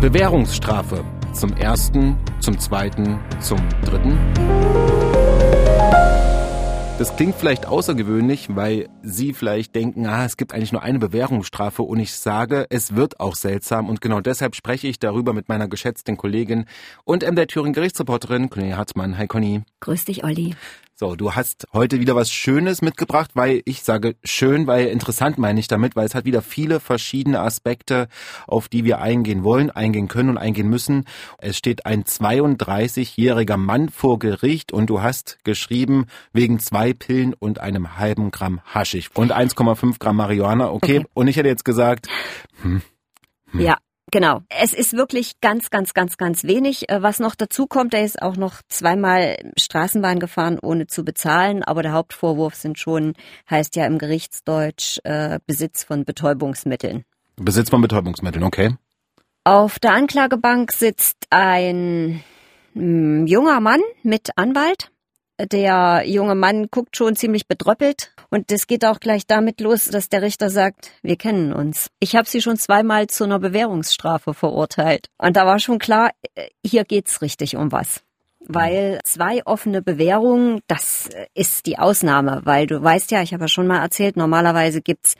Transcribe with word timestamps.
Bewährungsstrafe. 0.00 1.04
Zum 1.34 1.52
ersten, 1.52 2.16
zum 2.40 2.58
zweiten, 2.58 3.18
zum 3.38 3.58
dritten. 3.84 4.18
Das 6.98 7.14
klingt 7.16 7.34
vielleicht 7.34 7.66
außergewöhnlich, 7.66 8.48
weil 8.56 8.88
Sie 9.02 9.34
vielleicht 9.34 9.74
denken, 9.74 10.06
ah, 10.06 10.24
es 10.24 10.38
gibt 10.38 10.54
eigentlich 10.54 10.72
nur 10.72 10.82
eine 10.82 10.98
Bewährungsstrafe 10.98 11.82
und 11.82 12.00
ich 12.00 12.14
sage, 12.14 12.66
es 12.70 12.96
wird 12.96 13.20
auch 13.20 13.36
seltsam 13.36 13.90
und 13.90 14.00
genau 14.00 14.20
deshalb 14.20 14.54
spreche 14.54 14.88
ich 14.88 14.98
darüber 14.98 15.34
mit 15.34 15.50
meiner 15.50 15.68
geschätzten 15.68 16.16
Kollegin 16.16 16.64
und 17.04 17.22
MDR 17.22 17.46
Thüringen 17.46 17.74
Gerichtsreporterin 17.74 18.48
Conny 18.48 18.70
Hartmann. 18.70 19.18
Hi 19.18 19.26
Conny. 19.26 19.64
Grüß 19.80 20.06
dich, 20.06 20.24
Olli. 20.24 20.56
So, 21.00 21.16
du 21.16 21.34
hast 21.34 21.66
heute 21.72 21.98
wieder 21.98 22.14
was 22.14 22.30
Schönes 22.30 22.82
mitgebracht, 22.82 23.30
weil 23.32 23.62
ich 23.64 23.82
sage 23.82 24.16
schön, 24.22 24.66
weil 24.66 24.88
interessant 24.88 25.38
meine 25.38 25.58
ich 25.58 25.66
damit, 25.66 25.96
weil 25.96 26.04
es 26.04 26.14
hat 26.14 26.26
wieder 26.26 26.42
viele 26.42 26.78
verschiedene 26.78 27.40
Aspekte, 27.40 28.06
auf 28.46 28.68
die 28.68 28.84
wir 28.84 29.00
eingehen 29.00 29.42
wollen, 29.42 29.70
eingehen 29.70 30.08
können 30.08 30.28
und 30.28 30.36
eingehen 30.36 30.68
müssen. 30.68 31.06
Es 31.38 31.56
steht 31.56 31.86
ein 31.86 32.04
32-jähriger 32.04 33.56
Mann 33.56 33.88
vor 33.88 34.18
Gericht 34.18 34.72
und 34.72 34.90
du 34.90 35.00
hast 35.00 35.38
geschrieben, 35.42 36.04
wegen 36.34 36.58
zwei 36.58 36.92
Pillen 36.92 37.32
und 37.32 37.60
einem 37.60 37.96
halben 37.96 38.30
Gramm 38.30 38.60
Haschig 38.66 39.08
und 39.14 39.32
1,5 39.32 39.98
Gramm 39.98 40.16
Marihuana. 40.16 40.70
Okay. 40.70 40.98
okay. 40.98 41.06
Und 41.14 41.28
ich 41.28 41.36
hätte 41.36 41.48
jetzt 41.48 41.64
gesagt, 41.64 42.08
hm, 42.60 42.82
hm. 43.52 43.60
Ja, 43.60 43.78
Genau. 44.10 44.42
Es 44.48 44.72
ist 44.72 44.94
wirklich 44.94 45.40
ganz, 45.40 45.70
ganz, 45.70 45.94
ganz, 45.94 46.16
ganz 46.16 46.44
wenig. 46.44 46.88
Äh, 46.88 47.02
was 47.02 47.20
noch 47.20 47.34
dazu 47.34 47.66
kommt, 47.66 47.94
er 47.94 48.04
ist 48.04 48.20
auch 48.20 48.36
noch 48.36 48.62
zweimal 48.68 49.36
Straßenbahn 49.58 50.18
gefahren, 50.18 50.58
ohne 50.60 50.86
zu 50.86 51.04
bezahlen. 51.04 51.62
Aber 51.62 51.82
der 51.82 51.92
Hauptvorwurf 51.92 52.54
sind 52.54 52.78
schon, 52.78 53.14
heißt 53.48 53.76
ja 53.76 53.86
im 53.86 53.98
Gerichtsdeutsch, 53.98 54.98
äh, 55.04 55.38
Besitz 55.46 55.84
von 55.84 56.04
Betäubungsmitteln. 56.04 57.04
Besitz 57.36 57.70
von 57.70 57.80
Betäubungsmitteln, 57.80 58.44
okay. 58.44 58.74
Auf 59.44 59.78
der 59.78 59.92
Anklagebank 59.92 60.72
sitzt 60.72 61.26
ein 61.30 62.22
mh, 62.74 62.82
hm, 62.82 63.26
junger 63.26 63.60
Mann 63.60 63.80
mit 64.02 64.30
Anwalt. 64.36 64.90
Der 65.40 66.02
junge 66.04 66.34
Mann 66.34 66.66
guckt 66.70 66.96
schon 66.96 67.16
ziemlich 67.16 67.46
bedröppelt 67.46 68.12
und 68.30 68.50
es 68.52 68.66
geht 68.66 68.84
auch 68.84 69.00
gleich 69.00 69.26
damit 69.26 69.60
los, 69.60 69.86
dass 69.86 70.08
der 70.08 70.22
Richter 70.22 70.50
sagt, 70.50 70.92
wir 71.02 71.16
kennen 71.16 71.52
uns. 71.52 71.90
Ich 71.98 72.16
habe 72.16 72.28
sie 72.28 72.40
schon 72.40 72.56
zweimal 72.56 73.08
zu 73.08 73.24
einer 73.24 73.38
Bewährungsstrafe 73.38 74.34
verurteilt. 74.34 75.08
Und 75.18 75.36
da 75.36 75.46
war 75.46 75.58
schon 75.58 75.78
klar, 75.78 76.10
äh, 76.34 76.48
hier 76.64 76.84
geht's 76.84 77.22
richtig 77.22 77.56
um 77.56 77.72
was. 77.72 78.02
Weil 78.40 79.00
zwei 79.04 79.44
offene 79.44 79.82
Bewährungen, 79.82 80.60
das 80.66 81.10
ist 81.34 81.66
die 81.66 81.78
Ausnahme, 81.78 82.40
weil 82.44 82.66
du 82.66 82.82
weißt 82.82 83.10
ja, 83.10 83.20
ich 83.20 83.34
habe 83.34 83.44
ja 83.44 83.48
schon 83.48 83.66
mal 83.66 83.82
erzählt, 83.82 84.16
normalerweise 84.16 84.80
gibt's, 84.80 85.14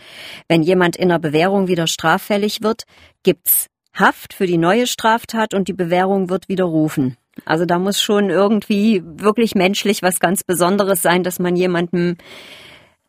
wenn 0.49 0.63
jemand 0.63 0.97
in 0.97 1.11
der 1.11 1.19
Bewährung 1.19 1.69
wieder 1.69 1.87
straffällig 1.87 2.63
wird, 2.63 2.85
gibt's 3.23 3.67
Haft 3.93 4.35
für 4.35 4.47
die 4.47 4.57
neue 4.57 4.87
Straftat 4.87 5.53
und 5.53 5.69
die 5.69 5.73
Bewährung 5.73 6.31
wird 6.31 6.49
widerrufen. 6.49 7.17
Also 7.45 7.65
da 7.65 7.79
muss 7.79 8.01
schon 8.01 8.31
irgendwie 8.31 9.03
wirklich 9.05 9.55
menschlich 9.55 10.03
was 10.03 10.21
ganz 10.21 10.45
Besonderes 10.45 11.03
sein, 11.03 11.23
dass 11.23 11.39
man 11.39 11.57
jemandem, 11.57 12.17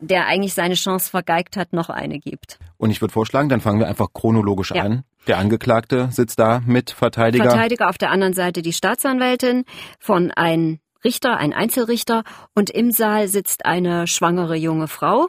der 0.02 0.26
eigentlich 0.26 0.54
seine 0.54 0.74
Chance 0.74 1.10
vergeigt 1.10 1.56
hat, 1.56 1.72
noch 1.72 1.88
eine 1.88 2.18
gibt. 2.18 2.58
Und 2.76 2.90
ich 2.90 3.00
würde 3.00 3.12
vorschlagen, 3.12 3.48
dann 3.48 3.60
fangen 3.60 3.78
wir 3.78 3.88
einfach 3.88 4.08
chronologisch 4.12 4.72
ja. 4.72 4.82
an. 4.82 5.04
Der 5.26 5.38
Angeklagte 5.38 6.08
sitzt 6.10 6.38
da 6.38 6.60
mit 6.66 6.90
Verteidiger. 6.90 7.44
Verteidiger 7.44 7.88
auf 7.88 7.98
der 7.98 8.10
anderen 8.10 8.34
Seite 8.34 8.62
die 8.62 8.72
Staatsanwältin 8.72 9.64
von 10.00 10.32
ein 10.32 10.80
Richter, 11.04 11.36
ein 11.36 11.52
Einzelrichter 11.52 12.24
und 12.54 12.70
im 12.70 12.90
Saal 12.90 13.28
sitzt 13.28 13.64
eine 13.64 14.06
schwangere 14.06 14.56
junge 14.56 14.88
Frau. 14.88 15.28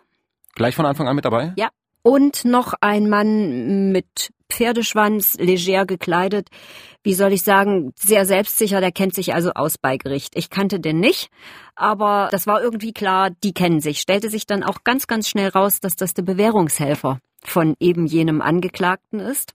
Gleich 0.56 0.76
von 0.76 0.86
Anfang 0.86 1.08
an 1.08 1.16
mit 1.16 1.26
dabei? 1.26 1.54
Ja. 1.56 1.70
Und 2.02 2.44
noch 2.44 2.74
ein 2.82 3.10
Mann 3.10 3.92
mit 3.92 4.32
Pferdeschwanz, 4.54 5.36
leger 5.40 5.86
gekleidet. 5.86 6.50
Wie 7.04 7.14
soll 7.14 7.34
ich 7.34 7.44
sagen, 7.44 7.92
sehr 7.96 8.26
selbstsicher, 8.26 8.80
der 8.80 8.92
kennt 8.92 9.14
sich 9.14 9.34
also 9.34 9.52
aus 9.52 9.78
bei 9.78 9.98
Gericht. 9.98 10.36
Ich 10.36 10.50
kannte 10.50 10.80
den 10.80 11.00
nicht, 11.00 11.30
aber 11.76 12.30
das 12.32 12.48
war 12.48 12.62
irgendwie 12.62 12.94
klar, 12.94 13.31
die 13.44 13.53
kennen 13.53 13.81
sich. 13.81 14.00
Stellte 14.00 14.30
sich 14.30 14.46
dann 14.46 14.64
auch 14.64 14.84
ganz, 14.84 15.08
ganz 15.08 15.28
schnell 15.28 15.50
raus, 15.50 15.80
dass 15.81 15.96
das 15.96 16.14
der 16.14 16.24
Bewährungshelfer 16.24 17.19
von 17.44 17.75
eben 17.80 18.06
jenem 18.06 18.41
Angeklagten 18.41 19.19
ist. 19.19 19.53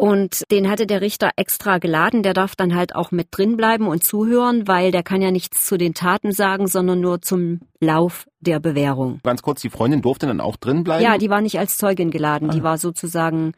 Und 0.00 0.50
den 0.50 0.70
hatte 0.70 0.86
der 0.86 1.02
Richter 1.02 1.32
extra 1.36 1.76
geladen. 1.76 2.22
Der 2.22 2.32
darf 2.32 2.56
dann 2.56 2.74
halt 2.74 2.94
auch 2.94 3.10
mit 3.10 3.28
drin 3.32 3.58
bleiben 3.58 3.86
und 3.86 4.02
zuhören, 4.02 4.66
weil 4.66 4.92
der 4.92 5.02
kann 5.02 5.20
ja 5.20 5.30
nichts 5.30 5.66
zu 5.66 5.76
den 5.76 5.92
Taten 5.92 6.32
sagen, 6.32 6.68
sondern 6.68 7.02
nur 7.02 7.20
zum 7.20 7.60
Lauf 7.80 8.26
der 8.40 8.60
Bewährung. 8.60 9.20
Ganz 9.22 9.42
kurz, 9.42 9.60
die 9.60 9.68
Freundin 9.68 10.00
durfte 10.00 10.26
dann 10.26 10.40
auch 10.40 10.56
drin 10.56 10.84
bleiben? 10.84 11.04
Ja, 11.04 11.18
die 11.18 11.28
war 11.28 11.42
nicht 11.42 11.58
als 11.58 11.76
Zeugin 11.76 12.10
geladen. 12.10 12.48
Ah. 12.48 12.52
Die 12.54 12.62
war 12.62 12.78
sozusagen 12.78 13.52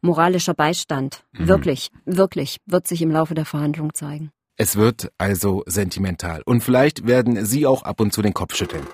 moralischer 0.00 0.54
Beistand. 0.54 1.24
Mhm. 1.32 1.48
Wirklich, 1.48 1.90
wirklich, 2.04 2.58
wird 2.66 2.86
sich 2.86 3.02
im 3.02 3.10
Laufe 3.10 3.34
der 3.34 3.44
Verhandlung 3.44 3.94
zeigen. 3.94 4.30
Es 4.56 4.76
wird 4.76 5.10
also 5.18 5.62
sentimental. 5.66 6.42
Und 6.46 6.62
vielleicht 6.62 7.06
werden 7.06 7.44
Sie 7.44 7.66
auch 7.66 7.82
ab 7.82 8.00
und 8.00 8.12
zu 8.12 8.22
den 8.22 8.32
Kopf 8.32 8.54
schütteln. 8.54 8.86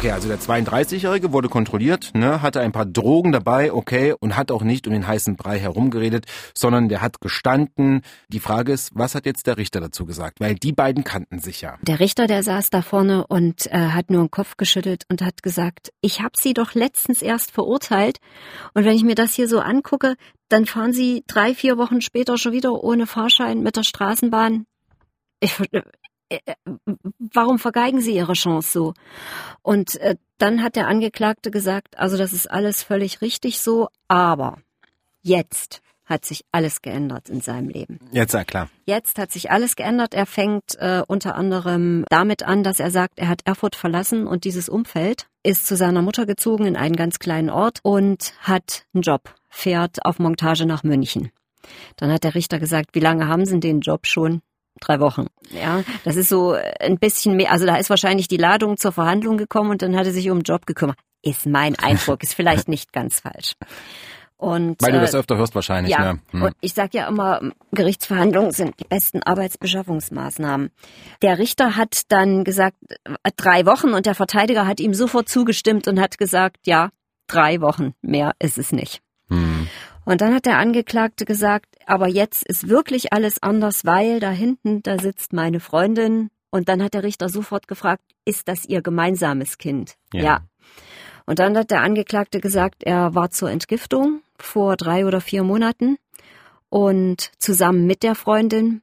Okay, 0.00 0.12
also 0.12 0.28
der 0.28 0.38
32-Jährige 0.38 1.30
wurde 1.30 1.50
kontrolliert, 1.50 2.12
ne, 2.14 2.40
hatte 2.40 2.60
ein 2.60 2.72
paar 2.72 2.86
Drogen 2.86 3.32
dabei, 3.32 3.70
okay, 3.70 4.14
und 4.18 4.34
hat 4.34 4.50
auch 4.50 4.62
nicht 4.62 4.86
um 4.86 4.94
den 4.94 5.06
heißen 5.06 5.36
Brei 5.36 5.58
herumgeredet, 5.58 6.24
sondern 6.54 6.88
der 6.88 7.02
hat 7.02 7.20
gestanden. 7.20 8.00
Die 8.28 8.40
Frage 8.40 8.72
ist, 8.72 8.92
was 8.94 9.14
hat 9.14 9.26
jetzt 9.26 9.46
der 9.46 9.58
Richter 9.58 9.78
dazu 9.78 10.06
gesagt? 10.06 10.40
Weil 10.40 10.54
die 10.54 10.72
beiden 10.72 11.04
kannten 11.04 11.38
sich 11.38 11.60
ja. 11.60 11.76
Der 11.82 12.00
Richter, 12.00 12.26
der 12.26 12.42
saß 12.42 12.70
da 12.70 12.80
vorne 12.80 13.26
und 13.26 13.66
äh, 13.66 13.88
hat 13.88 14.08
nur 14.08 14.24
den 14.24 14.30
Kopf 14.30 14.56
geschüttelt 14.56 15.04
und 15.10 15.20
hat 15.20 15.42
gesagt, 15.42 15.92
ich 16.00 16.22
habe 16.22 16.32
sie 16.34 16.54
doch 16.54 16.72
letztens 16.72 17.20
erst 17.20 17.50
verurteilt. 17.50 18.20
Und 18.72 18.86
wenn 18.86 18.96
ich 18.96 19.04
mir 19.04 19.16
das 19.16 19.34
hier 19.34 19.48
so 19.48 19.60
angucke, 19.60 20.14
dann 20.48 20.64
fahren 20.64 20.94
sie 20.94 21.24
drei, 21.26 21.54
vier 21.54 21.76
Wochen 21.76 22.00
später 22.00 22.38
schon 22.38 22.52
wieder 22.52 22.72
ohne 22.82 23.06
Fahrschein 23.06 23.60
mit 23.60 23.76
der 23.76 23.84
Straßenbahn. 23.84 24.64
Ich, 25.40 25.58
warum 27.18 27.58
vergeigen 27.58 28.00
Sie 28.00 28.14
Ihre 28.14 28.34
Chance 28.34 28.70
so? 28.72 28.94
Und 29.62 29.96
äh, 29.96 30.16
dann 30.38 30.62
hat 30.62 30.76
der 30.76 30.88
Angeklagte 30.88 31.50
gesagt, 31.50 31.98
also 31.98 32.16
das 32.16 32.32
ist 32.32 32.50
alles 32.50 32.82
völlig 32.82 33.20
richtig 33.20 33.60
so, 33.60 33.88
aber 34.08 34.58
jetzt 35.22 35.82
hat 36.10 36.24
sich 36.24 36.44
alles 36.50 36.82
geändert 36.82 37.28
in 37.28 37.40
seinem 37.40 37.68
Leben. 37.68 38.00
Jetzt, 38.10 38.34
ja 38.34 38.44
klar. 38.44 38.68
Jetzt 38.84 39.16
hat 39.18 39.30
sich 39.30 39.52
alles 39.52 39.76
geändert. 39.76 40.12
Er 40.12 40.26
fängt 40.26 40.76
äh, 40.78 41.02
unter 41.06 41.36
anderem 41.36 42.04
damit 42.10 42.42
an, 42.42 42.64
dass 42.64 42.80
er 42.80 42.90
sagt, 42.90 43.20
er 43.20 43.28
hat 43.28 43.42
Erfurt 43.44 43.76
verlassen 43.76 44.26
und 44.26 44.44
dieses 44.44 44.68
Umfeld 44.68 45.28
ist 45.44 45.66
zu 45.66 45.76
seiner 45.76 46.02
Mutter 46.02 46.26
gezogen 46.26 46.66
in 46.66 46.76
einen 46.76 46.96
ganz 46.96 47.20
kleinen 47.20 47.48
Ort 47.48 47.78
und 47.82 48.34
hat 48.40 48.86
einen 48.92 49.02
Job, 49.02 49.34
fährt 49.48 50.04
auf 50.04 50.18
Montage 50.18 50.66
nach 50.66 50.82
München. 50.82 51.30
Dann 51.96 52.10
hat 52.12 52.24
der 52.24 52.34
Richter 52.34 52.58
gesagt, 52.58 52.94
wie 52.94 53.00
lange 53.00 53.28
haben 53.28 53.46
Sie 53.46 53.60
den 53.60 53.80
Job 53.80 54.06
schon? 54.06 54.42
Drei 54.80 55.00
Wochen. 55.00 55.26
Ja, 55.50 55.82
das 56.04 56.16
ist 56.16 56.28
so 56.28 56.56
ein 56.80 56.98
bisschen 56.98 57.36
mehr. 57.36 57.50
Also 57.50 57.66
da 57.66 57.76
ist 57.76 57.90
wahrscheinlich 57.90 58.28
die 58.28 58.36
Ladung 58.36 58.76
zur 58.76 58.92
Verhandlung 58.92 59.36
gekommen 59.36 59.70
und 59.70 59.82
dann 59.82 59.96
hat 59.96 60.06
er 60.06 60.12
sich 60.12 60.30
um 60.30 60.38
den 60.38 60.44
Job 60.44 60.66
gekümmert. 60.66 60.98
Ist 61.22 61.46
mein 61.46 61.78
Eindruck, 61.78 62.22
ist 62.22 62.34
vielleicht 62.34 62.68
nicht 62.68 62.92
ganz 62.92 63.20
falsch. 63.20 63.54
Und, 64.40 64.80
Weil 64.80 64.92
du 64.92 65.00
das 65.00 65.12
äh, 65.12 65.18
öfter 65.18 65.36
hörst 65.36 65.54
wahrscheinlich. 65.54 65.92
Ja, 65.94 66.14
ne? 66.14 66.20
hm. 66.30 66.42
und 66.42 66.54
ich 66.62 66.72
sage 66.72 66.96
ja 66.96 67.08
immer, 67.08 67.42
Gerichtsverhandlungen 67.72 68.52
sind 68.52 68.80
die 68.80 68.84
besten 68.84 69.22
Arbeitsbeschaffungsmaßnahmen. 69.22 70.70
Der 71.20 71.38
Richter 71.38 71.76
hat 71.76 72.04
dann 72.08 72.42
gesagt, 72.44 72.78
drei 73.36 73.66
Wochen 73.66 73.90
und 73.90 74.06
der 74.06 74.14
Verteidiger 74.14 74.66
hat 74.66 74.80
ihm 74.80 74.94
sofort 74.94 75.28
zugestimmt 75.28 75.88
und 75.88 76.00
hat 76.00 76.16
gesagt, 76.16 76.66
ja, 76.66 76.88
drei 77.26 77.60
Wochen, 77.60 77.92
mehr 78.00 78.32
ist 78.38 78.56
es 78.56 78.72
nicht. 78.72 79.02
Hm. 79.28 79.68
Und 80.04 80.20
dann 80.20 80.34
hat 80.34 80.46
der 80.46 80.58
Angeklagte 80.58 81.24
gesagt, 81.24 81.66
aber 81.86 82.08
jetzt 82.08 82.44
ist 82.44 82.68
wirklich 82.68 83.12
alles 83.12 83.42
anders, 83.42 83.84
weil 83.84 84.20
da 84.20 84.30
hinten, 84.30 84.82
da 84.82 84.98
sitzt 84.98 85.32
meine 85.32 85.60
Freundin. 85.60 86.30
Und 86.50 86.68
dann 86.68 86.82
hat 86.82 86.94
der 86.94 87.04
Richter 87.04 87.28
sofort 87.28 87.68
gefragt, 87.68 88.02
ist 88.24 88.48
das 88.48 88.64
ihr 88.64 88.82
gemeinsames 88.82 89.58
Kind? 89.58 89.96
Ja. 90.12 90.22
ja. 90.22 90.40
Und 91.26 91.38
dann 91.38 91.56
hat 91.56 91.70
der 91.70 91.82
Angeklagte 91.82 92.40
gesagt, 92.40 92.82
er 92.82 93.14
war 93.14 93.30
zur 93.30 93.50
Entgiftung 93.50 94.22
vor 94.38 94.76
drei 94.76 95.06
oder 95.06 95.20
vier 95.20 95.44
Monaten 95.44 95.96
und 96.68 97.30
zusammen 97.38 97.86
mit 97.86 98.02
der 98.02 98.14
Freundin. 98.14 98.82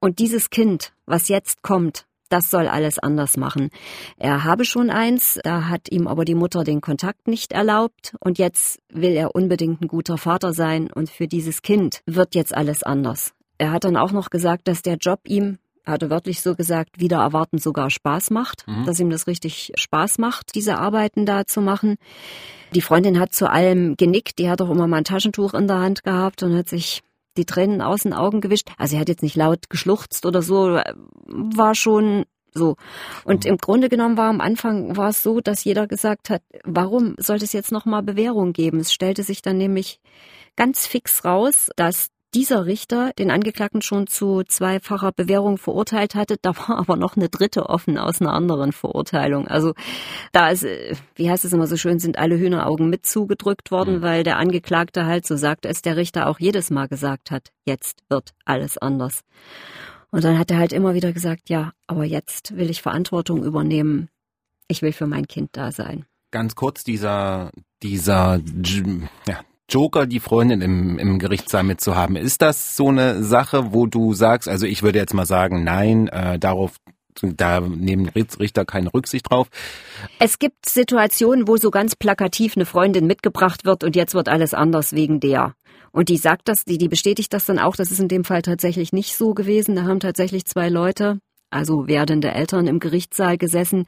Und 0.00 0.18
dieses 0.18 0.50
Kind, 0.50 0.92
was 1.06 1.28
jetzt 1.28 1.62
kommt, 1.62 2.06
das 2.34 2.50
soll 2.50 2.66
alles 2.66 2.98
anders 2.98 3.36
machen. 3.36 3.70
Er 4.18 4.42
habe 4.42 4.64
schon 4.64 4.90
eins, 4.90 5.38
da 5.44 5.68
hat 5.68 5.88
ihm 5.92 6.08
aber 6.08 6.24
die 6.24 6.34
Mutter 6.34 6.64
den 6.64 6.80
Kontakt 6.80 7.28
nicht 7.28 7.52
erlaubt 7.52 8.16
und 8.18 8.38
jetzt 8.38 8.80
will 8.92 9.12
er 9.12 9.36
unbedingt 9.36 9.80
ein 9.80 9.86
guter 9.86 10.18
Vater 10.18 10.52
sein 10.52 10.90
und 10.92 11.08
für 11.10 11.28
dieses 11.28 11.62
Kind 11.62 12.00
wird 12.06 12.34
jetzt 12.34 12.52
alles 12.52 12.82
anders. 12.82 13.34
Er 13.56 13.70
hat 13.70 13.84
dann 13.84 13.96
auch 13.96 14.10
noch 14.10 14.30
gesagt, 14.30 14.66
dass 14.66 14.82
der 14.82 14.96
Job 14.96 15.20
ihm 15.28 15.58
hat 15.86 16.02
er 16.02 16.10
wörtlich 16.10 16.40
so 16.40 16.54
gesagt, 16.54 16.98
wieder 16.98 17.18
erwarten 17.18 17.58
sogar 17.58 17.90
Spaß 17.90 18.30
macht, 18.30 18.66
mhm. 18.66 18.86
dass 18.86 18.98
ihm 18.98 19.10
das 19.10 19.26
richtig 19.26 19.70
Spaß 19.76 20.16
macht, 20.16 20.54
diese 20.54 20.78
Arbeiten 20.78 21.26
da 21.26 21.44
zu 21.44 21.60
machen. 21.60 21.96
Die 22.74 22.80
Freundin 22.80 23.20
hat 23.20 23.34
zu 23.34 23.50
allem 23.50 23.94
genickt, 23.96 24.38
die 24.38 24.48
hat 24.48 24.62
auch 24.62 24.70
immer 24.70 24.88
mal 24.88 24.96
ein 24.96 25.04
Taschentuch 25.04 25.52
in 25.52 25.68
der 25.68 25.80
Hand 25.80 26.02
gehabt 26.02 26.42
und 26.42 26.56
hat 26.56 26.68
sich 26.68 27.02
die 27.36 27.46
Tränen 27.46 27.80
aus 27.80 28.02
den 28.02 28.12
Augen 28.12 28.40
gewischt. 28.40 28.68
Also 28.78 28.96
er 28.96 29.00
hat 29.00 29.08
jetzt 29.08 29.22
nicht 29.22 29.36
laut 29.36 29.70
geschluchzt 29.70 30.26
oder 30.26 30.42
so, 30.42 30.80
war 31.26 31.74
schon 31.74 32.24
So. 32.54 32.76
Und 33.24 33.44
mhm. 33.44 33.50
im 33.50 33.58
Grunde 33.58 33.88
genommen 33.88 34.16
war 34.16 34.30
am 34.30 34.40
Anfang 34.40 34.96
war 34.96 35.08
es 35.08 35.22
so, 35.22 35.40
dass 35.40 35.64
jeder 35.64 35.86
gesagt 35.86 36.30
hat, 36.30 36.42
warum 36.64 37.16
sollte 37.18 37.44
es 37.44 37.52
jetzt 37.52 37.72
nochmal 37.72 38.02
Bewährung 38.02 38.52
geben? 38.52 38.78
Es 38.78 38.92
stellte 38.92 39.24
sich 39.24 39.42
dann 39.42 39.58
nämlich 39.58 40.00
ganz 40.56 40.86
fix 40.86 41.24
raus, 41.24 41.70
dass 41.76 42.10
dieser 42.34 42.66
Richter 42.66 43.12
den 43.18 43.30
Angeklagten 43.30 43.80
schon 43.80 44.06
zu 44.06 44.42
zweifacher 44.42 45.12
Bewährung 45.12 45.56
verurteilt 45.56 46.14
hatte. 46.14 46.36
Da 46.40 46.56
war 46.56 46.78
aber 46.78 46.96
noch 46.96 47.16
eine 47.16 47.28
dritte 47.28 47.68
offen 47.68 47.96
aus 47.96 48.20
einer 48.20 48.32
anderen 48.32 48.72
Verurteilung. 48.72 49.46
Also 49.46 49.74
da 50.32 50.48
ist, 50.48 50.66
wie 51.14 51.30
heißt 51.30 51.44
es 51.44 51.52
immer 51.52 51.66
so 51.66 51.76
schön, 51.76 51.98
sind 51.98 52.18
alle 52.18 52.38
Hühneraugen 52.38 52.90
mit 52.90 53.06
zugedrückt 53.06 53.70
worden, 53.70 53.96
mhm. 53.96 54.02
weil 54.02 54.24
der 54.24 54.38
Angeklagte 54.38 55.06
halt, 55.06 55.26
so 55.26 55.36
sagt 55.36 55.64
es 55.66 55.82
der 55.82 55.96
Richter 55.96 56.28
auch 56.28 56.40
jedes 56.40 56.70
Mal 56.70 56.88
gesagt 56.88 57.30
hat, 57.30 57.52
jetzt 57.64 58.02
wird 58.08 58.30
alles 58.44 58.78
anders. 58.78 59.20
Und 60.10 60.24
dann 60.24 60.38
hat 60.38 60.50
er 60.50 60.58
halt 60.58 60.72
immer 60.72 60.94
wieder 60.94 61.12
gesagt, 61.12 61.48
ja, 61.48 61.72
aber 61.86 62.04
jetzt 62.04 62.56
will 62.56 62.70
ich 62.70 62.82
Verantwortung 62.82 63.42
übernehmen. 63.42 64.08
Ich 64.68 64.82
will 64.82 64.92
für 64.92 65.06
mein 65.06 65.26
Kind 65.26 65.50
da 65.52 65.72
sein. 65.72 66.06
Ganz 66.30 66.54
kurz 66.54 66.84
dieser, 66.84 67.50
dieser, 67.82 68.40
ja, 69.26 69.40
Joker, 69.70 70.06
die 70.06 70.20
Freundin 70.20 70.60
im, 70.60 70.98
im 70.98 71.18
Gerichtssaal 71.18 71.62
mitzuhaben. 71.62 72.16
Ist 72.16 72.42
das 72.42 72.76
so 72.76 72.88
eine 72.88 73.22
Sache, 73.22 73.72
wo 73.72 73.86
du 73.86 74.12
sagst, 74.12 74.48
also 74.48 74.66
ich 74.66 74.82
würde 74.82 74.98
jetzt 74.98 75.14
mal 75.14 75.26
sagen, 75.26 75.64
nein, 75.64 76.08
äh, 76.08 76.38
darauf 76.38 76.72
da 77.22 77.60
nehmen 77.60 78.08
Richter 78.08 78.64
keine 78.64 78.92
Rücksicht 78.92 79.30
drauf. 79.30 79.48
Es 80.18 80.38
gibt 80.38 80.68
Situationen, 80.68 81.46
wo 81.46 81.56
so 81.56 81.70
ganz 81.70 81.94
plakativ 81.94 82.56
eine 82.56 82.66
Freundin 82.66 83.06
mitgebracht 83.06 83.64
wird 83.64 83.84
und 83.84 83.94
jetzt 83.96 84.14
wird 84.14 84.28
alles 84.28 84.52
anders 84.52 84.94
wegen 84.94 85.20
der. 85.20 85.54
Und 85.92 86.08
die 86.08 86.16
sagt 86.16 86.48
das, 86.48 86.64
die, 86.64 86.76
die 86.76 86.88
bestätigt 86.88 87.32
das 87.32 87.46
dann 87.46 87.60
auch, 87.60 87.76
das 87.76 87.92
ist 87.92 88.00
in 88.00 88.08
dem 88.08 88.24
Fall 88.24 88.42
tatsächlich 88.42 88.92
nicht 88.92 89.16
so 89.16 89.32
gewesen. 89.32 89.76
Da 89.76 89.84
haben 89.84 90.00
tatsächlich 90.00 90.44
zwei 90.44 90.68
Leute 90.68 91.20
also 91.50 91.86
werdende 91.86 92.32
Eltern 92.32 92.66
im 92.66 92.80
Gerichtssaal 92.80 93.38
gesessen, 93.38 93.86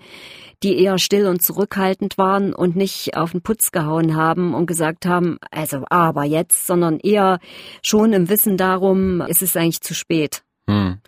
die 0.63 0.81
eher 0.81 0.99
still 0.99 1.27
und 1.27 1.43
zurückhaltend 1.43 2.17
waren 2.19 2.55
und 2.55 2.77
nicht 2.77 3.17
auf 3.17 3.33
den 3.33 3.43
Putz 3.43 3.73
gehauen 3.73 4.15
haben 4.15 4.55
und 4.55 4.67
gesagt 4.67 5.07
haben, 5.07 5.39
also 5.51 5.85
aber 5.91 6.25
jetzt, 6.25 6.67
sondern 6.67 6.99
eher 6.99 7.39
schon 7.83 8.13
im 8.13 8.29
Wissen 8.29 8.57
darum, 8.57 9.21
es 9.23 9.43
ist 9.43 9.57
eigentlich 9.57 9.81
zu 9.81 9.95
spät. 9.95 10.43
Hm. 10.69 10.99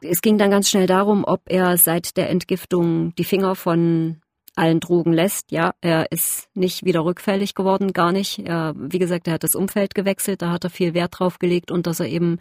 Es 0.00 0.22
ging 0.22 0.38
dann 0.38 0.50
ganz 0.50 0.70
schnell 0.70 0.86
darum, 0.86 1.24
ob 1.24 1.42
er 1.46 1.76
seit 1.76 2.16
der 2.16 2.30
Entgiftung 2.30 3.14
die 3.16 3.24
Finger 3.24 3.54
von 3.54 4.20
allen 4.58 4.80
Drogen 4.80 5.12
lässt. 5.12 5.50
Ja, 5.52 5.74
er 5.80 6.10
ist 6.10 6.48
nicht 6.54 6.84
wieder 6.84 7.04
rückfällig 7.04 7.54
geworden, 7.54 7.92
gar 7.92 8.12
nicht. 8.12 8.40
Er, 8.40 8.74
wie 8.76 8.98
gesagt, 8.98 9.26
er 9.28 9.34
hat 9.34 9.44
das 9.44 9.54
Umfeld 9.54 9.94
gewechselt, 9.94 10.42
da 10.42 10.50
hat 10.50 10.64
er 10.64 10.70
viel 10.70 10.94
Wert 10.94 11.18
drauf 11.18 11.38
gelegt 11.38 11.70
und 11.70 11.86
dass 11.86 12.00
er 12.00 12.08
eben 12.08 12.38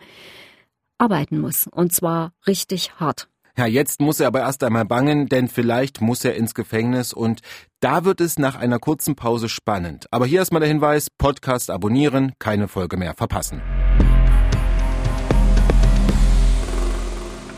arbeiten 0.97 1.39
muss. 1.39 1.67
Und 1.67 1.93
zwar 1.93 2.33
richtig 2.45 2.93
hart. 2.99 3.27
Ja, 3.57 3.65
jetzt 3.65 4.01
muss 4.01 4.19
er 4.19 4.27
aber 4.27 4.41
erst 4.41 4.63
einmal 4.63 4.85
bangen, 4.85 5.29
denn 5.29 5.47
vielleicht 5.47 5.99
muss 5.99 6.23
er 6.23 6.35
ins 6.35 6.53
Gefängnis 6.53 7.11
und 7.11 7.41
da 7.79 8.05
wird 8.05 8.21
es 8.21 8.37
nach 8.37 8.55
einer 8.55 8.77
kurzen 8.77 9.15
Pause 9.15 9.49
spannend. 9.49 10.05
Aber 10.11 10.27
hier 10.27 10.39
erstmal 10.39 10.59
der 10.59 10.69
Hinweis, 10.69 11.09
Podcast 11.09 11.71
abonnieren, 11.71 12.33
keine 12.37 12.67
Folge 12.67 12.97
mehr 12.97 13.15
verpassen. 13.15 13.63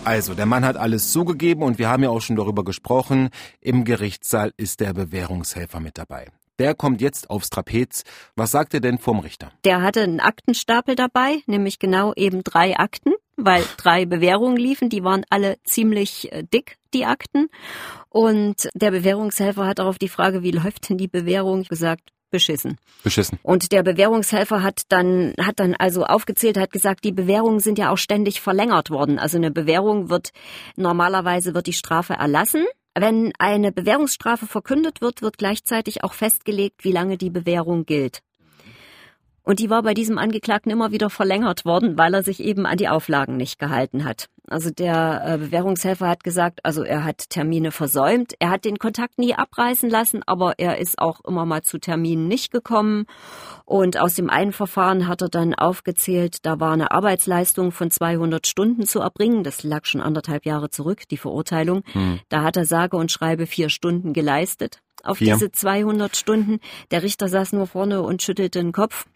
Also, 0.05 0.35
der 0.35 0.45
Mann 0.45 0.63
hat 0.63 0.77
alles 0.77 1.11
zugegeben 1.11 1.63
und 1.63 1.79
wir 1.79 1.89
haben 1.89 2.01
ja 2.01 2.09
auch 2.09 2.21
schon 2.21 2.37
darüber 2.37 2.63
gesprochen. 2.63 3.27
Im 3.59 3.83
Gerichtssaal 3.83 4.53
ist 4.55 4.79
der 4.79 4.93
Bewährungshelfer 4.93 5.81
mit 5.81 5.97
dabei. 5.97 6.27
Der 6.59 6.75
kommt 6.75 7.01
jetzt 7.01 7.29
aufs 7.29 7.49
Trapez. 7.49 8.03
Was 8.35 8.51
sagt 8.51 8.73
er 8.73 8.81
denn 8.81 8.99
vom 8.99 9.19
Richter? 9.19 9.51
Der 9.63 9.81
hatte 9.81 10.01
einen 10.01 10.19
Aktenstapel 10.19 10.95
dabei, 10.95 11.37
nämlich 11.47 11.79
genau 11.79 12.13
eben 12.15 12.43
drei 12.43 12.77
Akten 12.77 13.13
weil 13.41 13.63
drei 13.77 14.05
Bewährungen 14.05 14.57
liefen. 14.57 14.89
Die 14.89 15.03
waren 15.03 15.25
alle 15.29 15.57
ziemlich 15.63 16.31
äh, 16.31 16.43
dick, 16.43 16.77
die 16.93 17.05
Akten. 17.05 17.49
Und 18.09 18.69
der 18.73 18.91
Bewährungshelfer 18.91 19.65
hat 19.65 19.79
darauf 19.79 19.97
die 19.97 20.09
Frage, 20.09 20.43
wie 20.43 20.51
läuft 20.51 20.89
denn 20.89 20.97
die 20.97 21.07
Bewährung, 21.07 21.63
gesagt, 21.63 22.11
beschissen. 22.31 22.77
Beschissen. 23.03 23.39
Und 23.41 23.71
der 23.71 23.81
Bewährungshelfer 23.83 24.61
hat 24.61 24.83
dann, 24.89 25.33
hat 25.41 25.59
dann 25.59 25.75
also 25.75 26.05
aufgezählt, 26.05 26.57
hat 26.57 26.71
gesagt, 26.71 27.03
die 27.03 27.11
Bewährungen 27.11 27.59
sind 27.59 27.79
ja 27.79 27.91
auch 27.91 27.97
ständig 27.97 28.41
verlängert 28.41 28.91
worden. 28.91 29.17
Also 29.17 29.37
eine 29.37 29.51
Bewährung 29.51 30.09
wird, 30.09 30.31
normalerweise 30.75 31.55
wird 31.55 31.67
die 31.67 31.73
Strafe 31.73 32.13
erlassen. 32.13 32.65
Wenn 32.97 33.31
eine 33.37 33.71
Bewährungsstrafe 33.71 34.47
verkündet 34.47 35.01
wird, 35.01 35.21
wird 35.21 35.37
gleichzeitig 35.37 36.03
auch 36.03 36.13
festgelegt, 36.13 36.83
wie 36.83 36.91
lange 36.91 37.17
die 37.17 37.29
Bewährung 37.29 37.85
gilt. 37.85 38.21
Und 39.49 39.57
die 39.57 39.71
war 39.71 39.81
bei 39.81 39.95
diesem 39.95 40.19
Angeklagten 40.19 40.71
immer 40.71 40.91
wieder 40.91 41.09
verlängert 41.09 41.65
worden, 41.65 41.97
weil 41.97 42.13
er 42.13 42.21
sich 42.21 42.39
eben 42.39 42.67
an 42.67 42.77
die 42.77 42.87
Auflagen 42.87 43.35
nicht 43.35 43.57
gehalten 43.57 44.05
hat. 44.05 44.29
Also 44.47 44.69
der 44.69 45.23
äh, 45.25 45.37
Bewährungshelfer 45.39 46.07
hat 46.07 46.23
gesagt, 46.23 46.59
also 46.63 46.83
er 46.83 47.03
hat 47.03 47.31
Termine 47.31 47.71
versäumt. 47.71 48.35
Er 48.37 48.51
hat 48.51 48.63
den 48.63 48.77
Kontakt 48.77 49.17
nie 49.17 49.33
abreißen 49.33 49.89
lassen, 49.89 50.21
aber 50.27 50.59
er 50.59 50.77
ist 50.77 50.99
auch 50.99 51.25
immer 51.25 51.47
mal 51.47 51.63
zu 51.63 51.79
Terminen 51.79 52.27
nicht 52.27 52.51
gekommen. 52.51 53.07
Und 53.65 53.99
aus 53.99 54.13
dem 54.13 54.29
einen 54.29 54.51
Verfahren 54.51 55.07
hat 55.07 55.23
er 55.23 55.29
dann 55.29 55.55
aufgezählt, 55.55 56.45
da 56.45 56.59
war 56.59 56.73
eine 56.73 56.91
Arbeitsleistung 56.91 57.71
von 57.71 57.89
200 57.89 58.45
Stunden 58.45 58.85
zu 58.85 58.99
erbringen. 58.99 59.43
Das 59.43 59.63
lag 59.63 59.85
schon 59.85 60.01
anderthalb 60.01 60.45
Jahre 60.45 60.69
zurück, 60.69 61.07
die 61.09 61.17
Verurteilung. 61.17 61.81
Hm. 61.93 62.19
Da 62.29 62.43
hat 62.43 62.55
er 62.55 62.65
sage 62.65 62.97
und 62.97 63.11
schreibe 63.11 63.47
vier 63.47 63.69
Stunden 63.69 64.13
geleistet 64.13 64.83
auf 65.01 65.17
vier. 65.17 65.33
diese 65.33 65.51
200 65.51 66.15
Stunden. 66.15 66.59
Der 66.91 67.01
Richter 67.01 67.29
saß 67.29 67.53
nur 67.53 67.65
vorne 67.65 68.03
und 68.03 68.21
schüttelte 68.21 68.59
den 68.59 68.73
Kopf. 68.73 69.07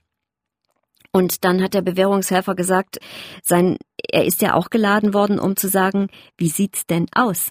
Und 1.15 1.44
dann 1.45 1.62
hat 1.62 1.75
der 1.75 1.83
Bewährungshelfer 1.83 2.56
gesagt, 2.56 3.00
sein, 3.44 3.77
er 4.12 4.25
ist 4.25 4.42
ja 4.42 4.56
auch 4.56 4.69
geladen 4.69 5.13
worden, 5.13 5.39
um 5.39 5.56
zu 5.56 5.68
sagen, 5.68 6.07
wie 6.38 6.50
sieht's 6.50 6.88
denn 6.88 7.06
aus? 7.13 7.50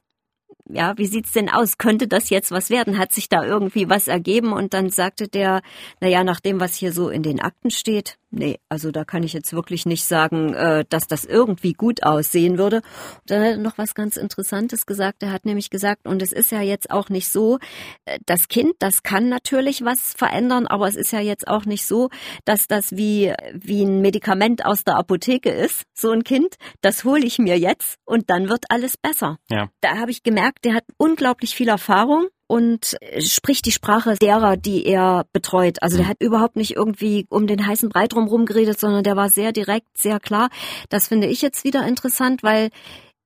Ja, 0.68 0.96
wie 0.96 1.06
sieht's 1.06 1.32
denn 1.32 1.48
aus? 1.48 1.78
Könnte 1.78 2.08
das 2.08 2.30
jetzt 2.30 2.50
was 2.50 2.70
werden? 2.70 2.98
Hat 2.98 3.12
sich 3.12 3.28
da 3.28 3.44
irgendwie 3.44 3.88
was 3.88 4.08
ergeben? 4.08 4.52
Und 4.52 4.74
dann 4.74 4.90
sagte 4.90 5.28
der, 5.28 5.62
na 6.00 6.08
ja, 6.08 6.24
nach 6.24 6.40
dem, 6.40 6.60
was 6.60 6.74
hier 6.74 6.92
so 6.92 7.08
in 7.08 7.22
den 7.22 7.40
Akten 7.40 7.70
steht, 7.70 8.18
Nee, 8.34 8.58
also 8.70 8.90
da 8.90 9.04
kann 9.04 9.24
ich 9.24 9.34
jetzt 9.34 9.52
wirklich 9.52 9.84
nicht 9.84 10.04
sagen, 10.04 10.54
äh, 10.54 10.86
dass 10.88 11.06
das 11.06 11.26
irgendwie 11.26 11.74
gut 11.74 12.02
aussehen 12.02 12.56
würde. 12.56 12.76
Und 12.76 13.30
dann 13.30 13.42
hat 13.42 13.50
er 13.50 13.56
noch 13.58 13.76
was 13.76 13.94
ganz 13.94 14.16
Interessantes 14.16 14.86
gesagt. 14.86 15.22
Er 15.22 15.32
hat 15.32 15.44
nämlich 15.44 15.68
gesagt, 15.68 16.08
und 16.08 16.22
es 16.22 16.32
ist 16.32 16.50
ja 16.50 16.62
jetzt 16.62 16.90
auch 16.90 17.10
nicht 17.10 17.28
so, 17.28 17.58
äh, 18.06 18.18
das 18.24 18.48
Kind, 18.48 18.72
das 18.78 19.02
kann 19.02 19.28
natürlich 19.28 19.84
was 19.84 20.14
verändern, 20.14 20.66
aber 20.66 20.88
es 20.88 20.96
ist 20.96 21.12
ja 21.12 21.20
jetzt 21.20 21.46
auch 21.46 21.66
nicht 21.66 21.84
so, 21.84 22.08
dass 22.46 22.68
das 22.68 22.92
wie, 22.92 23.34
wie 23.52 23.82
ein 23.82 24.00
Medikament 24.00 24.64
aus 24.64 24.82
der 24.82 24.96
Apotheke 24.96 25.50
ist. 25.50 25.82
So 25.92 26.10
ein 26.10 26.24
Kind, 26.24 26.56
das 26.80 27.04
hole 27.04 27.26
ich 27.26 27.38
mir 27.38 27.58
jetzt 27.58 27.98
und 28.06 28.30
dann 28.30 28.48
wird 28.48 28.64
alles 28.70 28.96
besser. 28.96 29.36
Ja. 29.50 29.68
Da 29.82 29.98
habe 29.98 30.10
ich 30.10 30.22
gemerkt, 30.22 30.51
der 30.64 30.74
hat 30.74 30.84
unglaublich 30.96 31.54
viel 31.54 31.68
Erfahrung 31.68 32.28
und 32.46 32.96
spricht 33.18 33.64
die 33.64 33.72
Sprache 33.72 34.14
derer, 34.20 34.56
die 34.56 34.84
er 34.84 35.24
betreut. 35.32 35.82
Also 35.82 35.96
der 35.96 36.06
mhm. 36.06 36.10
hat 36.10 36.16
überhaupt 36.20 36.56
nicht 36.56 36.76
irgendwie 36.76 37.26
um 37.30 37.46
den 37.46 37.66
heißen 37.66 37.88
Brei 37.88 38.06
drum 38.06 38.44
geredet, 38.44 38.78
sondern 38.78 39.04
der 39.04 39.16
war 39.16 39.30
sehr 39.30 39.52
direkt, 39.52 39.96
sehr 39.96 40.20
klar. 40.20 40.50
Das 40.90 41.08
finde 41.08 41.28
ich 41.28 41.40
jetzt 41.40 41.64
wieder 41.64 41.86
interessant, 41.86 42.42
weil 42.42 42.70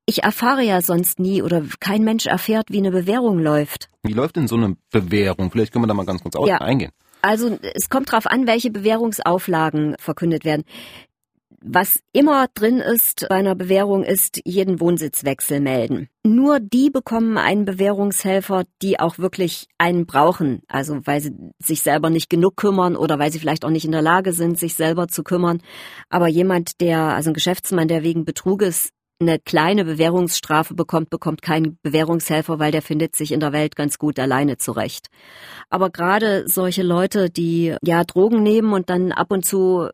ich 0.06 0.22
erfahre 0.22 0.62
ja 0.62 0.80
sonst 0.80 1.18
nie 1.18 1.42
oder 1.42 1.62
kein 1.80 2.04
Mensch 2.04 2.26
erfährt, 2.26 2.70
wie 2.70 2.78
eine 2.78 2.92
Bewährung 2.92 3.40
läuft. 3.40 3.90
Wie 4.04 4.12
läuft 4.12 4.36
denn 4.36 4.46
so 4.46 4.56
eine 4.56 4.76
Bewährung? 4.92 5.50
Vielleicht 5.50 5.72
können 5.72 5.82
wir 5.82 5.88
da 5.88 5.94
mal 5.94 6.06
ganz 6.06 6.22
kurz 6.22 6.36
ja. 6.46 6.58
eingehen. 6.58 6.92
Also 7.22 7.58
es 7.74 7.88
kommt 7.90 8.12
darauf 8.12 8.28
an, 8.28 8.46
welche 8.46 8.70
Bewährungsauflagen 8.70 9.96
verkündet 9.98 10.44
werden. 10.44 10.62
Was 11.68 12.00
immer 12.12 12.46
drin 12.54 12.78
ist 12.78 13.26
bei 13.28 13.34
einer 13.34 13.56
Bewährung 13.56 14.04
ist, 14.04 14.40
jeden 14.44 14.78
Wohnsitzwechsel 14.78 15.58
melden. 15.58 16.08
Nur 16.24 16.60
die 16.60 16.90
bekommen 16.90 17.38
einen 17.38 17.64
Bewährungshelfer, 17.64 18.64
die 18.82 19.00
auch 19.00 19.18
wirklich 19.18 19.66
einen 19.76 20.06
brauchen. 20.06 20.62
Also 20.68 21.00
weil 21.04 21.20
sie 21.20 21.32
sich 21.58 21.82
selber 21.82 22.08
nicht 22.08 22.30
genug 22.30 22.56
kümmern 22.56 22.94
oder 22.94 23.18
weil 23.18 23.32
sie 23.32 23.40
vielleicht 23.40 23.64
auch 23.64 23.70
nicht 23.70 23.84
in 23.84 23.90
der 23.90 24.02
Lage 24.02 24.32
sind, 24.32 24.56
sich 24.56 24.74
selber 24.74 25.08
zu 25.08 25.24
kümmern. 25.24 25.60
Aber 26.08 26.28
jemand, 26.28 26.80
der, 26.80 27.00
also 27.00 27.30
ein 27.30 27.34
Geschäftsmann, 27.34 27.88
der 27.88 28.04
wegen 28.04 28.24
Betruges 28.24 28.90
eine 29.18 29.38
kleine 29.38 29.84
Bewährungsstrafe 29.84 30.74
bekommt, 30.74 31.10
bekommt 31.10 31.42
keinen 31.42 31.78
Bewährungshelfer, 31.82 32.58
weil 32.58 32.70
der 32.70 32.82
findet 32.82 33.16
sich 33.16 33.32
in 33.32 33.40
der 33.40 33.52
Welt 33.52 33.74
ganz 33.74 33.98
gut 33.98 34.18
alleine 34.18 34.58
zurecht. 34.58 35.08
Aber 35.70 35.90
gerade 35.90 36.44
solche 36.46 36.82
Leute, 36.82 37.30
die 37.30 37.74
ja 37.82 38.04
Drogen 38.04 38.42
nehmen 38.42 38.72
und 38.72 38.90
dann 38.90 39.12
ab 39.12 39.32
und 39.32 39.44
zu 39.44 39.88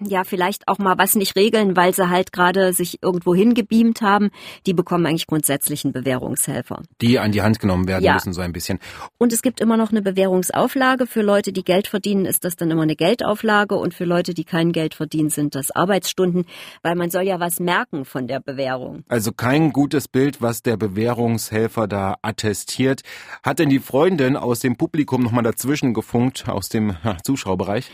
ja 0.00 0.24
vielleicht 0.24 0.68
auch 0.68 0.78
mal 0.78 0.98
was 0.98 1.14
nicht 1.14 1.36
regeln, 1.36 1.76
weil 1.76 1.94
sie 1.94 2.08
halt 2.08 2.32
gerade 2.32 2.72
sich 2.72 3.02
irgendwo 3.02 3.34
hingebeamt 3.34 4.02
haben, 4.02 4.30
die 4.66 4.74
bekommen 4.74 5.06
eigentlich 5.06 5.26
grundsätzlich 5.26 5.84
einen 5.84 5.92
Bewährungshelfer. 5.92 6.82
Die 7.00 7.18
an 7.18 7.32
die 7.32 7.42
Hand 7.42 7.60
genommen 7.60 7.88
werden 7.88 8.04
ja. 8.04 8.14
müssen 8.14 8.32
so 8.32 8.40
ein 8.40 8.52
bisschen. 8.52 8.78
Und 9.18 9.32
es 9.32 9.42
gibt 9.42 9.60
immer 9.60 9.76
noch 9.76 9.90
eine 9.90 10.02
Bewährungsauflage. 10.02 11.06
Für 11.06 11.22
Leute, 11.22 11.52
die 11.52 11.64
Geld 11.64 11.88
verdienen, 11.88 12.26
ist 12.26 12.44
das 12.44 12.56
dann 12.56 12.70
immer 12.70 12.82
eine 12.82 12.96
Geldauflage 12.96 13.76
und 13.76 13.94
für 13.94 14.04
Leute, 14.04 14.34
die 14.34 14.44
kein 14.44 14.72
Geld 14.72 14.94
verdienen, 14.94 15.30
sind 15.30 15.54
das 15.54 15.70
Arbeitsstunden, 15.70 16.44
weil 16.82 16.94
man 16.94 17.10
soll 17.10 17.22
ja 17.22 17.40
was 17.40 17.60
merken 17.60 18.04
von 18.04 18.26
der 18.26 18.40
Bewährung. 18.40 19.04
Also 19.08 19.32
kein 19.32 19.72
gutes 19.72 20.08
Bild, 20.08 20.42
was 20.42 20.62
der 20.62 20.76
Bewährungshelfer 20.76 21.88
da 21.88 22.16
attestiert. 22.22 23.02
Hat 23.42 23.58
denn 23.58 23.70
die 23.70 23.78
Freundin 23.78 24.36
aus 24.36 24.60
dem 24.60 24.76
Publikum 24.76 25.22
nochmal 25.22 25.44
dazwischen 25.44 25.94
gefunkt, 25.94 26.48
aus 26.48 26.68
dem 26.68 26.96
Zuschauerbereich? 27.24 27.90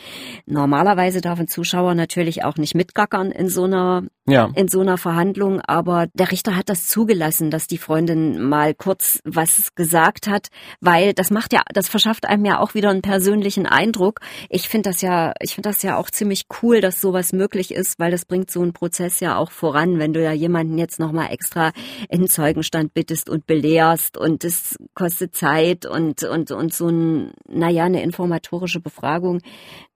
Normalerweise 0.47 1.21
darf 1.21 1.39
ein 1.39 1.49
Zuschauer 1.49 1.68
Zuschauer 1.69 1.95
natürlich 1.95 2.45
auch 2.45 2.57
nicht 2.57 2.75
mitgackern 2.75 3.31
in 3.31 3.51
so 3.51 3.65
einer 3.65 4.05
ja. 4.31 4.51
in 4.55 4.69
so 4.69 4.81
einer 4.81 4.99
Verhandlung. 4.99 5.61
Aber 5.61 6.07
der 6.15 6.31
Richter 6.31 6.57
hat 6.57 6.69
das 6.69 6.89
zugelassen, 6.89 7.51
dass 7.51 7.67
die 7.67 7.79
Freundin 7.79 8.43
mal 8.43 8.75
kurz 8.75 9.21
was 9.25 9.75
gesagt 9.75 10.27
hat, 10.29 10.49
weil 10.81 11.13
das 11.13 11.31
macht 11.31 11.53
ja, 11.53 11.63
das 11.73 11.89
verschafft 11.89 12.27
einem 12.27 12.45
ja 12.45 12.61
auch 12.61 12.75
wieder 12.75 12.91
einen 12.91 13.03
persönlichen 13.03 13.67
Eindruck. 13.67 14.21
Ich 14.49 14.69
finde 14.69 14.91
das 14.91 15.01
ja, 15.01 15.33
ich 15.41 15.55
finde 15.55 15.71
das 15.71 15.83
ja 15.83 15.97
auch 15.97 16.11
ziemlich 16.11 16.47
cool, 16.63 16.81
dass 16.81 17.01
sowas 17.01 17.33
möglich 17.33 17.73
ist, 17.73 17.99
weil 17.99 18.11
das 18.11 18.25
bringt 18.25 18.51
so 18.51 18.63
einen 18.63 18.73
Prozess 18.73 19.21
ja 19.21 19.37
auch 19.37 19.51
voran, 19.51 19.99
wenn 19.99 20.13
du 20.13 20.23
ja 20.23 20.33
jemanden 20.33 20.79
jetzt 20.79 21.01
nochmal 21.01 21.33
extra 21.33 21.73
in 22.09 22.29
Zeugenstand 22.29 22.95
bittest 22.95 23.29
und 23.29 23.47
belehrst 23.47 24.17
und 24.17 24.45
es 24.45 24.77
kostet 24.95 25.35
Zeit 25.35 25.87
und, 25.87 26.23
und, 26.23 26.51
und 26.51 26.73
so 26.73 26.89
ein, 26.89 27.33
naja, 27.49 27.85
eine 27.85 28.03
informatorische 28.03 28.81
Befragung. 28.81 29.41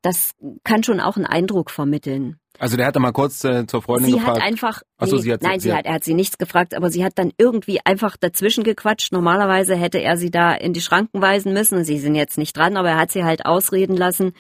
Das 0.03 0.33
kann 0.65 0.83
schon 0.83 1.01
auch 1.01 1.17
einen 1.17 1.27
Eindruck 1.27 1.71
vermitteln. 1.71 2.37
Also 2.59 2.77
der 2.77 2.87
hat 2.87 2.95
dann 2.95 3.03
mal 3.03 3.13
kurz 3.13 3.45
äh, 3.45 3.67
zur 3.67 3.83
Freundin 3.83 4.13
sie 4.13 4.19
gefragt. 4.19 4.41
Hat 4.41 4.47
einfach, 4.47 4.83
Achso, 5.03 5.17
nee, 5.17 5.23
sie 5.23 5.33
hat, 5.33 5.43
nein, 5.43 5.61
sie, 5.61 5.69
sie 5.69 5.75
hat, 5.75 5.87
er 5.87 5.95
hat 5.95 6.05
sie 6.05 6.15
nichts 6.15 6.39
gefragt, 6.39 6.75
aber 6.75 6.91
sie 6.91 7.05
hat 7.05 7.19
dann 7.19 7.33
irgendwie 7.39 7.81
einfach 7.85 8.17
dazwischen 8.17 8.65
gequatscht. 8.65 9.13
Normalerweise 9.13 9.77
hätte 9.77 9.99
er 9.99 10.17
sie 10.17 10.31
da 10.31 10.53
in 10.53 10.73
die 10.73 10.81
Schranken 10.81 11.21
weisen 11.21 11.53
müssen. 11.53 11.85
Sie 11.85 11.99
sind 11.99 12.15
jetzt 12.15 12.39
nicht 12.39 12.57
dran, 12.57 12.77
aber 12.77 12.91
er 12.91 12.99
hat 12.99 13.11
sie 13.11 13.25
halt 13.25 13.47
ausreden 13.47 13.97
lassen, 13.97 14.33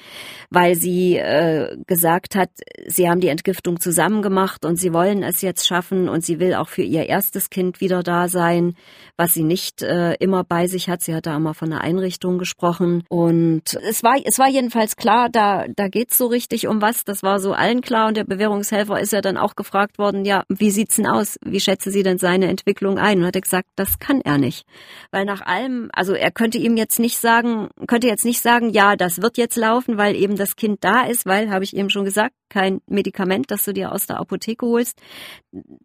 weil 0.50 0.74
sie 0.74 1.16
äh, 1.16 1.76
gesagt 1.86 2.34
hat, 2.34 2.50
sie 2.86 3.08
haben 3.08 3.20
die 3.20 3.28
Entgiftung 3.28 3.80
zusammen 3.80 4.22
gemacht 4.22 4.64
und 4.64 4.76
sie 4.76 4.92
wollen 4.92 5.22
es 5.22 5.40
jetzt 5.42 5.66
schaffen 5.66 6.08
und 6.08 6.24
sie 6.24 6.38
will 6.40 6.54
auch 6.54 6.68
für 6.68 6.82
ihr 6.82 7.06
erstes 7.06 7.50
Kind 7.50 7.80
wieder 7.80 8.02
da 8.02 8.28
sein, 8.28 8.74
was 9.16 9.34
sie 9.34 9.44
nicht 9.44 9.82
äh, 9.82 10.14
immer 10.14 10.44
bei 10.44 10.66
sich 10.66 10.88
hat. 10.88 11.02
Sie 11.02 11.14
hat 11.14 11.26
da 11.26 11.36
immer 11.36 11.54
von 11.54 11.72
einer 11.72 11.82
Einrichtung 11.82 12.38
gesprochen 12.38 13.04
und 13.08 13.78
es 13.88 14.02
war 14.02 14.16
es 14.24 14.38
war 14.38 14.48
jedenfalls 14.48 14.96
klar, 14.96 15.28
da 15.30 15.66
da 15.74 15.88
geht's 15.88 16.18
so 16.18 16.26
richtig 16.26 16.66
um 16.66 16.80
was. 16.80 17.04
Das 17.04 17.22
war 17.22 17.40
so 17.40 17.52
allen 17.52 17.80
klar 17.80 18.08
und 18.08 18.16
der 18.16 18.24
Bewährungshelfer 18.24 19.00
ist 19.00 19.12
ja 19.12 19.20
dann 19.20 19.36
auch 19.36 19.56
gefragt 19.56 19.98
worden, 19.98 20.24
ja, 20.24 20.44
wie 20.60 20.70
sieht's 20.70 20.96
denn 20.96 21.06
aus? 21.06 21.38
Wie 21.44 21.60
schätze 21.60 21.90
sie 21.90 22.02
denn 22.02 22.18
seine 22.18 22.48
Entwicklung 22.48 22.98
ein? 22.98 23.20
Und 23.20 23.26
hat 23.26 23.36
er 23.36 23.40
gesagt, 23.40 23.68
das 23.76 23.98
kann 23.98 24.20
er 24.20 24.38
nicht. 24.38 24.66
Weil 25.10 25.24
nach 25.24 25.40
allem, 25.40 25.90
also 25.92 26.14
er 26.14 26.30
könnte 26.30 26.58
ihm 26.58 26.76
jetzt 26.76 26.98
nicht 26.98 27.18
sagen, 27.18 27.68
könnte 27.86 28.06
jetzt 28.06 28.24
nicht 28.24 28.40
sagen, 28.40 28.70
ja, 28.70 28.96
das 28.96 29.22
wird 29.22 29.38
jetzt 29.38 29.56
laufen, 29.56 29.96
weil 29.96 30.14
eben 30.16 30.36
das 30.36 30.56
Kind 30.56 30.84
da 30.84 31.02
ist, 31.02 31.26
weil, 31.26 31.50
habe 31.50 31.64
ich 31.64 31.76
eben 31.76 31.90
schon 31.90 32.04
gesagt, 32.04 32.34
kein 32.48 32.80
Medikament, 32.86 33.50
das 33.50 33.64
du 33.64 33.72
dir 33.72 33.92
aus 33.92 34.06
der 34.06 34.18
Apotheke 34.18 34.66
holst. 34.66 35.00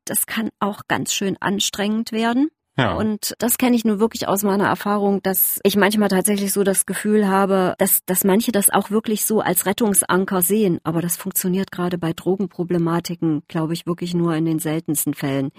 Das 0.06 0.26
kann 0.26 0.50
auch 0.60 0.82
ganz 0.88 1.14
schön 1.14 1.38
anstrengend 1.40 2.12
werden. 2.12 2.50
Ja. 2.78 2.94
Und 2.94 3.34
das 3.40 3.58
kenne 3.58 3.76
ich 3.76 3.86
nur 3.86 4.00
wirklich 4.00 4.28
aus 4.28 4.44
meiner 4.44 4.68
Erfahrung, 4.68 5.24
dass 5.24 5.60
ich 5.64 5.76
manchmal 5.76 6.10
tatsächlich 6.10 6.54
so 6.54 6.64
das 6.64 6.86
Gefühl 6.86 7.28
habe, 7.28 7.74
dass, 7.80 8.06
dass 8.06 8.24
manche 8.24 8.52
das 8.52 8.70
auch 8.70 8.92
wirklich 8.92 9.26
so 9.26 9.42
als 9.42 9.66
Rettungsanker 9.66 10.44
sehen. 10.44 10.80
Aber 10.84 11.02
das 11.02 11.18
funktioniert 11.18 11.72
gerade 11.72 11.98
bei 11.98 12.14
Drogenproblematiken, 12.14 13.42
glaube 13.48 13.74
ich, 13.74 13.88
wirklich 13.88 14.14
nur 14.14 14.36
in 14.36 14.46
den 14.46 14.60
seltensten 14.60 15.16
Fällen. 15.16 15.50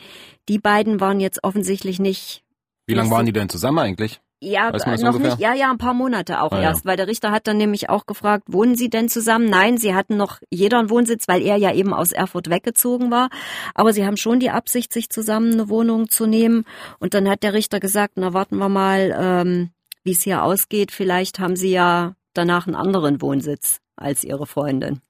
Die 0.49 0.59
beiden 0.59 1.01
waren 1.01 1.19
jetzt 1.19 1.43
offensichtlich 1.43 1.99
nicht. 1.99 2.45
Wie 2.87 2.95
lange 2.95 3.11
waren 3.11 3.27
die 3.27 3.33
denn 3.33 3.49
zusammen 3.49 3.79
eigentlich? 3.79 4.21
Ja, 4.41 4.71
noch 4.71 5.15
ungefähr? 5.15 5.31
nicht. 5.31 5.41
Ja, 5.41 5.55
ja, 5.55 5.71
ein 5.71 5.79
paar 5.79 5.95
Monate 5.95 6.41
auch 6.41 6.53
ah, 6.53 6.63
erst, 6.63 6.85
ja. 6.85 6.91
weil 6.91 6.97
der 6.97 7.09
Richter 7.09 7.33
hat 7.33 7.49
dann 7.49 7.57
nämlich 7.57 7.91
auch 7.91 8.07
gefragt, 8.07 8.45
wohnen 8.47 8.77
Sie 8.77 8.89
denn 8.89 9.09
zusammen? 9.09 9.51
Nein, 9.51 9.79
sie 9.79 9.95
hatten 9.95 10.17
noch 10.17 10.39
jeder 10.51 10.79
einen 10.79 10.91
Wohnsitz, 10.91 11.27
weil 11.27 11.43
er 11.43 11.57
ja 11.57 11.73
eben 11.75 11.93
aus 11.93 12.13
Erfurt 12.13 12.49
weggezogen 12.49 13.11
war. 13.11 13.31
Aber 13.75 13.93
sie 13.93 14.07
haben 14.07 14.17
schon 14.17 14.39
die 14.39 14.51
Absicht, 14.51 14.93
sich 14.93 15.11
zusammen 15.11 15.53
eine 15.53 15.69
Wohnung 15.69 16.09
zu 16.09 16.27
nehmen. 16.27 16.65
Und 17.01 17.15
dann 17.15 17.29
hat 17.29 17.43
der 17.43 17.53
Richter 17.53 17.81
gesagt, 17.81 18.15
na 18.17 18.33
warten 18.33 18.59
wir 18.59 18.69
mal, 18.69 19.17
ähm, 19.19 19.71
wie 20.05 20.13
es 20.13 20.23
hier 20.23 20.45
ausgeht. 20.45 20.93
Vielleicht 20.93 21.41
haben 21.41 21.57
Sie 21.57 21.71
ja 21.71 22.15
danach 22.33 22.67
einen 22.67 22.77
anderen 22.77 23.21
Wohnsitz 23.21 23.81
als 23.97 24.23
Ihre 24.23 24.47
Freundin. 24.47 25.01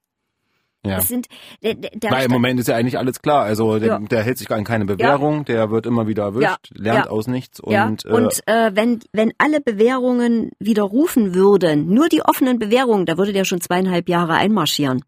Ja. 0.88 1.00
Sind, 1.00 1.26
der, 1.62 1.74
der 1.74 2.10
Weil 2.10 2.26
im 2.26 2.32
Moment 2.32 2.60
ist 2.60 2.68
ja 2.68 2.76
eigentlich 2.76 2.98
alles 2.98 3.20
klar. 3.22 3.44
Also 3.44 3.78
der, 3.78 3.88
ja. 3.88 3.98
der 3.98 4.22
hält 4.22 4.38
sich 4.38 4.50
an 4.50 4.64
keine 4.64 4.84
Bewährung, 4.84 5.38
ja. 5.38 5.44
der 5.44 5.70
wird 5.70 5.86
immer 5.86 6.06
wieder 6.06 6.24
erwischt, 6.24 6.70
lernt 6.74 7.08
aus 7.08 7.26
nichts. 7.26 7.60
Und, 7.60 7.72
ja. 7.72 7.86
und 7.86 8.42
äh, 8.46 8.70
wenn, 8.74 9.00
wenn 9.12 9.32
alle 9.38 9.60
Bewährungen 9.60 10.50
widerrufen 10.58 11.34
würden, 11.34 11.92
nur 11.92 12.08
die 12.08 12.22
offenen 12.22 12.58
Bewährungen, 12.58 13.06
da 13.06 13.18
würde 13.18 13.32
der 13.32 13.44
schon 13.44 13.60
zweieinhalb 13.60 14.08
Jahre 14.08 14.34
einmarschieren. 14.34 15.02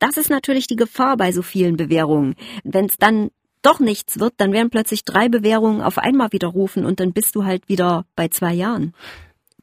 Das 0.00 0.16
ist 0.16 0.30
natürlich 0.30 0.66
die 0.66 0.76
Gefahr 0.76 1.16
bei 1.16 1.32
so 1.32 1.42
vielen 1.42 1.76
Bewährungen. 1.76 2.36
Wenn 2.62 2.86
es 2.86 2.96
dann 2.96 3.30
doch 3.62 3.80
nichts 3.80 4.20
wird, 4.20 4.34
dann 4.36 4.52
werden 4.52 4.70
plötzlich 4.70 5.04
drei 5.04 5.28
Bewährungen 5.28 5.80
auf 5.82 5.98
einmal 5.98 6.32
widerrufen 6.32 6.84
und 6.84 7.00
dann 7.00 7.12
bist 7.12 7.34
du 7.34 7.44
halt 7.44 7.68
wieder 7.68 8.04
bei 8.14 8.28
zwei 8.28 8.52
Jahren. 8.52 8.94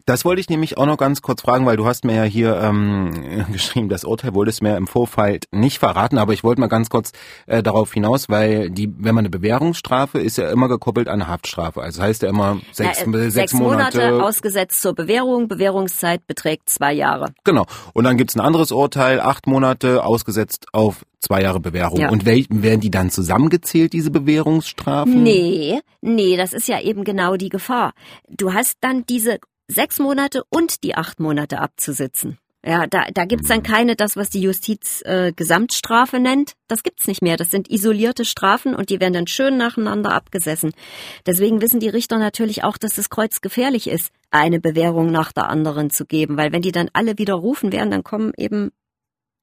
Das 0.06 0.26
wollte 0.26 0.42
ich 0.42 0.50
nämlich 0.50 0.78
auch 0.78 0.86
noch 0.86 0.98
ganz 0.98 1.22
kurz 1.22 1.42
fragen, 1.42 1.66
weil 1.66 1.78
du 1.78 1.86
hast 1.86 2.06
mir 2.06 2.16
ja 2.16 2.24
hier 2.24 2.60
ähm, 2.62 3.46
geschrieben, 3.52 3.90
das 3.90 4.04
Urteil 4.04 4.34
wolltest 4.34 4.62
mir 4.62 4.78
im 4.78 4.88
Vorfeld 4.88 5.46
nicht 5.52 5.80
verraten, 5.80 6.18
aber 6.18 6.34
ich 6.34 6.44
wollte 6.44 6.62
mal 6.62 6.68
ganz 6.68 6.90
kurz 6.90 7.12
äh, 7.48 7.64
darauf 7.64 7.94
hinaus, 7.94 8.30
weil 8.30 8.70
die, 8.70 8.94
wenn 8.98 9.16
man 9.16 9.24
eine 9.24 9.30
Bewährungsstrafe 9.30 10.20
ist 10.20 10.38
ja 10.38 10.50
immer 10.50 10.68
gekoppelt 10.68 11.08
an 11.08 11.22
eine 11.22 11.28
Haftstrafe. 11.28 11.82
Also 11.82 12.02
heißt 12.02 12.22
ja 12.24 12.30
immer 12.30 12.60
sechs, 12.72 13.04
Na, 13.06 13.18
äh, 13.18 13.22
sechs, 13.24 13.34
sechs 13.34 13.54
Monate, 13.54 13.98
Monate 13.98 14.24
ausgesetzt 14.24 14.82
zur 14.82 14.94
Bewährung. 14.94 15.48
Bewährungszeit 15.48 16.26
beträgt 16.28 16.70
zwei 16.70 16.94
Jahre. 16.94 17.34
Genau. 17.44 17.66
Und 17.94 18.04
dann 18.04 18.18
gibt's 18.18 18.36
ein 18.36 18.42
anderes 18.42 18.72
Urteil, 18.72 19.20
acht 19.20 19.48
Monate 19.48 20.04
ausgesetzt 20.04 20.68
auf 20.74 21.06
zwei 21.22 21.42
Jahre 21.42 21.60
Bewährung. 21.60 22.00
Ja. 22.00 22.10
Und 22.10 22.26
werden 22.26 22.82
die 22.82 22.92
dann 22.92 23.10
zusammengezählt, 23.10 23.94
diese 23.94 24.12
Bewährungsstrafen? 24.12 25.24
Nee, 25.24 25.80
nee, 26.02 26.36
das 26.36 26.54
ist 26.54 26.68
ja 26.68 26.82
eben 26.82 27.04
genau 27.04 27.36
die 27.36 27.50
Gefahr. 27.50 27.94
Du 28.28 28.54
hast 28.54 28.78
dann 28.82 29.06
diese 29.06 29.40
sechs 29.74 30.00
Monate 30.00 30.44
und 30.50 30.84
die 30.84 30.96
acht 30.96 31.20
Monate 31.20 31.60
abzusitzen. 31.60 32.38
Ja, 32.64 32.86
da, 32.86 33.06
da 33.12 33.26
gibt's 33.26 33.48
dann 33.48 33.64
keine, 33.64 33.96
das, 33.96 34.16
was 34.16 34.30
die 34.30 34.42
Justiz 34.42 35.02
äh, 35.04 35.34
Gesamtstrafe 35.36 36.20
nennt. 36.20 36.54
Das 36.68 36.84
gibt's 36.84 37.08
nicht 37.08 37.24
mehr. 37.24 37.36
Das 37.36 37.50
sind 37.50 37.72
isolierte 37.72 38.24
Strafen 38.24 38.76
und 38.76 38.92
die 38.92 39.00
werden 39.00 39.14
dann 39.14 39.26
schön 39.26 39.58
nacheinander 39.58 40.14
abgesessen. 40.14 40.72
Deswegen 41.26 41.62
wissen 41.62 41.80
die 41.80 41.90
Richter 41.90 42.20
natürlich 42.20 42.64
auch, 42.64 42.78
dass 42.78 42.96
das 42.96 43.10
Kreuz 43.10 43.42
gefährlich 43.42 43.88
ist, 43.88 44.12
eine 44.30 44.60
Bewährung 44.60 45.12
nach 45.12 45.32
der 45.32 45.50
anderen 45.50 45.90
zu 45.90 46.06
geben. 46.06 46.38
Weil 46.38 46.52
wenn 46.52 46.62
die 46.62 46.72
dann 46.72 46.92
alle 46.94 47.18
widerrufen 47.18 47.72
werden, 47.72 47.90
dann 47.90 48.04
kommen 48.04 48.32
eben 48.38 48.72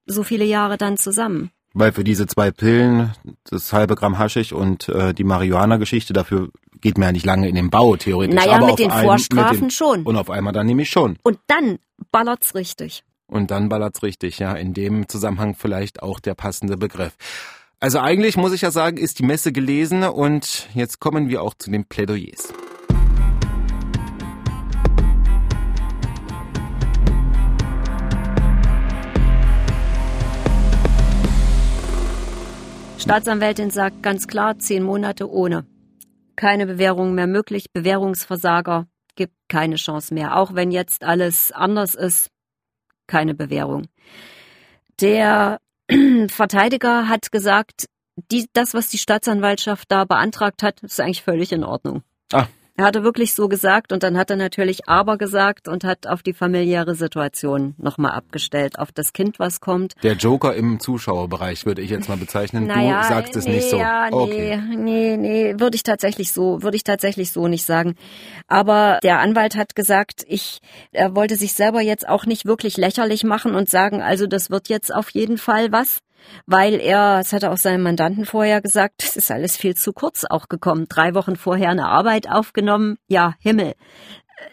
so 0.07 0.23
viele 0.23 0.45
Jahre 0.45 0.79
dann 0.79 0.97
zusammen. 0.97 1.51
Weil 1.75 1.93
für 1.93 2.05
diese 2.05 2.27
zwei 2.27 2.51
Pillen, 2.51 3.13
das 3.45 3.73
halbe 3.73 3.95
Gramm 3.95 4.19
Haschig 4.19 4.55
und 4.55 4.89
äh, 4.89 5.13
die 5.13 5.25
Marihuana-Geschichte, 5.25 6.13
dafür 6.13 6.49
geht 6.81 6.97
man 6.97 7.09
ja 7.09 7.13
nicht 7.13 7.27
lange 7.27 7.49
in 7.49 7.55
den 7.55 7.71
Bau, 7.71 7.97
theoretisch. 7.97 8.35
Naja, 8.35 8.57
Aber 8.57 8.67
mit 8.67 8.79
den 8.79 8.91
einen, 8.91 9.05
Vorstrafen 9.05 9.55
mit 9.55 9.63
den, 9.63 9.71
schon. 9.71 10.03
Und 10.05 10.17
auf 10.17 10.31
einmal 10.31 10.53
dann 10.53 10.67
nämlich 10.67 10.89
schon. 10.89 11.19
Und 11.23 11.39
dann 11.47 11.79
ballert's 12.11 12.55
richtig. 12.55 13.05
Und 13.27 13.51
dann 13.51 13.69
ballert's 13.69 14.03
richtig, 14.03 14.39
ja. 14.39 14.55
In 14.55 14.73
dem 14.73 15.09
Zusammenhang 15.09 15.55
vielleicht 15.55 16.03
auch 16.03 16.21
der 16.21 16.35
passende 16.35 16.77
Begriff. 16.77 17.17
Also 17.81 18.01
eigentlich 18.01 18.37
muss 18.37 18.53
ich 18.53 18.63
ja 18.63 18.71
sagen, 18.71 18.97
ist 18.97 19.19
die 19.19 19.25
Messe 19.25 19.53
gelesen 19.53 20.03
und 20.03 20.69
jetzt 20.75 20.99
kommen 20.99 21.29
wir 21.29 21.43
auch 21.43 21.55
zu 21.55 21.71
den 21.71 21.85
Plädoyers. 21.85 22.53
Staatsanwältin 33.09 33.71
sagt 33.71 34.03
ganz 34.03 34.29
klar, 34.29 34.59
zehn 34.59 34.83
Monate 34.83 35.31
ohne. 35.31 35.65
Keine 36.37 36.67
Bewährung 36.67 37.15
mehr 37.15 37.27
möglich, 37.27 37.73
Bewährungsversager 37.73 38.87
gibt 39.17 39.33
keine 39.49 39.77
Chance 39.77 40.13
mehr. 40.13 40.37
Auch 40.37 40.55
wenn 40.55 40.71
jetzt 40.71 41.05
alles 41.05 41.51
anders 41.51 41.95
ist, 41.95 42.29
keine 43.07 43.35
Bewährung. 43.35 43.87
Der 45.01 45.59
Verteidiger 46.29 47.09
hat 47.09 47.33
gesagt, 47.33 47.87
die, 48.31 48.47
das, 48.53 48.75
was 48.75 48.91
die 48.91 48.99
Staatsanwaltschaft 48.99 49.91
da 49.91 50.05
beantragt 50.05 50.63
hat, 50.63 50.83
ist 50.83 51.01
eigentlich 51.01 51.23
völlig 51.23 51.51
in 51.53 51.65
Ordnung. 51.65 52.03
Ah, 52.35 52.49
er 52.79 52.85
hatte 52.85 53.03
wirklich 53.03 53.35
so 53.35 53.49
gesagt 53.49 53.93
und 53.93 54.05
dann 54.05 54.17
hat 54.17 54.31
er 54.31 54.37
natürlich 54.37 54.89
aber 54.89 55.19
gesagt 55.19 55.67
und 55.67 55.83
hat 55.83 56.07
auf 56.07 56.23
die 56.23 56.33
familiäre 56.33 56.95
Situation 56.95 57.75
nochmal 57.77 58.13
abgestellt, 58.13 58.79
auf 58.79 58.93
das 58.93 59.13
Kind, 59.13 59.41
was 59.41 59.61
kommt. 59.61 59.95
Der 60.05 60.13
Joker 60.13 60.55
im 60.55 60.79
Zuschauerbereich 60.79 61.67
würde 61.67 61.83
ich 61.83 61.91
jetzt 61.91 62.09
mal 62.09 62.17
bezeichnen. 62.17 62.69
Naja, 62.69 63.03
du 63.03 63.09
sagst 63.09 63.35
es 63.35 63.47
nee, 63.47 63.57
nicht 63.57 63.71
so. 63.71 63.79
Ja, 63.79 64.07
okay. 64.13 64.63
nee, 64.77 64.77
nee, 64.77 65.17
nee, 65.17 65.55
würde 65.59 65.75
ich 65.75 65.83
tatsächlich 65.83 66.31
so, 66.31 66.63
würde 66.63 66.77
ich 66.77 66.85
tatsächlich 66.85 67.33
so 67.33 67.49
nicht 67.49 67.65
sagen. 67.65 67.97
Aber 68.47 69.01
der 69.03 69.19
Anwalt 69.19 69.57
hat 69.57 69.75
gesagt, 69.75 70.25
ich, 70.29 70.61
er 70.93 71.17
wollte 71.17 71.35
sich 71.35 71.55
selber 71.55 71.81
jetzt 71.81 72.09
auch 72.09 72.27
nicht 72.27 72.47
wirklich 72.47 72.77
lächerlich 72.77 73.25
machen 73.25 73.57
und 73.57 73.69
sagen, 73.69 74.03
also 74.03 74.29
das 74.29 74.51
wird 74.51 74.69
jetzt 74.69 74.95
auf 74.95 75.11
jeden 75.11 75.39
Fall 75.39 75.73
was 75.73 75.99
weil 76.47 76.75
er, 76.75 77.19
das 77.19 77.33
hat 77.33 77.43
er 77.43 77.53
auch 77.53 77.59
seinem 77.59 77.83
Mandanten 77.83 78.25
vorher 78.25 78.61
gesagt, 78.61 79.03
es 79.03 79.17
ist 79.17 79.31
alles 79.31 79.57
viel 79.57 79.77
zu 79.77 79.93
kurz 79.93 80.25
auch 80.25 80.49
gekommen. 80.49 80.87
Drei 80.89 81.15
Wochen 81.15 81.37
vorher 81.37 81.71
eine 81.71 81.89
Arbeit 81.89 82.31
aufgenommen, 82.31 82.99
ja, 83.09 83.35
Himmel. 83.41 83.75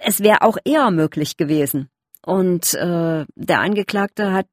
Es 0.01 0.21
wäre 0.21 0.41
auch 0.41 0.57
eher 0.63 0.89
möglich 0.91 1.37
gewesen. 1.37 1.89
Und 2.25 2.73
äh, 2.73 3.25
der 3.35 3.59
Angeklagte 3.59 4.33
hat, 4.33 4.47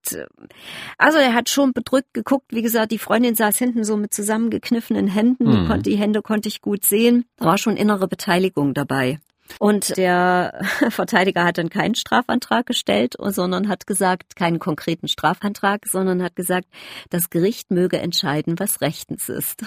also 0.99 1.19
er 1.19 1.33
hat 1.33 1.49
schon 1.49 1.73
bedrückt 1.73 2.13
geguckt. 2.13 2.47
Wie 2.51 2.61
gesagt, 2.61 2.93
die 2.93 2.99
Freundin 2.99 3.35
saß 3.35 3.57
hinten 3.57 3.83
so 3.85 3.97
mit 3.97 4.13
zusammengekniffenen 4.13 5.07
Händen. 5.09 5.65
Mhm. 5.65 5.83
Die 5.83 5.97
Hände 5.97 6.21
konnte 6.21 6.51
ich 6.51 6.61
gut 6.61 6.85
sehen. 6.85 7.25
Da 7.39 7.47
war 7.47 7.59
schon 7.59 7.79
innere 7.79 8.09
Beteiligung 8.09 8.75
dabei. 8.75 9.21
Und 9.59 9.97
der 9.97 10.61
Verteidiger 10.91 11.45
hat 11.45 11.59
dann 11.59 11.71
keinen 11.71 11.95
Strafantrag 11.95 12.67
gestellt, 12.67 13.15
sondern 13.19 13.69
hat 13.69 13.87
gesagt, 13.87 14.37
keinen 14.37 14.59
konkreten 14.59 15.09
Strafantrag, 15.09 15.87
sondern 15.87 16.23
hat 16.23 16.37
gesagt, 16.37 16.69
das 17.11 17.31
Gericht 17.31 17.71
möge 17.71 17.99
entscheiden, 17.99 18.59
was 18.59 18.81
rechtens 18.81 19.29
ist. 19.29 19.63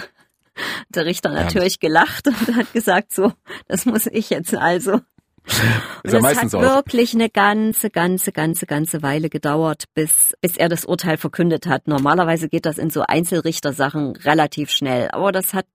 Der 0.88 1.04
Richter 1.04 1.32
natürlich 1.32 1.80
gelacht 1.80 2.28
und 2.28 2.56
hat 2.56 2.72
gesagt, 2.72 3.12
so, 3.12 3.32
das 3.68 3.84
muss 3.84 4.06
ich 4.06 4.30
jetzt 4.30 4.54
also. 4.54 5.00
Ist 6.02 6.12
ja 6.12 6.18
es 6.18 6.22
meistens 6.22 6.54
hat 6.54 6.60
auch. 6.60 6.74
wirklich 6.76 7.14
eine 7.14 7.30
ganze, 7.30 7.90
ganze, 7.90 8.32
ganze, 8.32 8.66
ganze 8.66 9.02
Weile 9.02 9.28
gedauert, 9.28 9.84
bis, 9.94 10.34
bis 10.40 10.56
er 10.56 10.68
das 10.68 10.84
Urteil 10.84 11.16
verkündet 11.16 11.66
hat. 11.66 11.86
Normalerweise 11.88 12.48
geht 12.48 12.66
das 12.66 12.78
in 12.78 12.90
so 12.90 13.02
Einzelrichtersachen 13.02 14.16
relativ 14.16 14.70
schnell, 14.70 15.08
aber 15.12 15.32
das 15.32 15.54
hat 15.54 15.66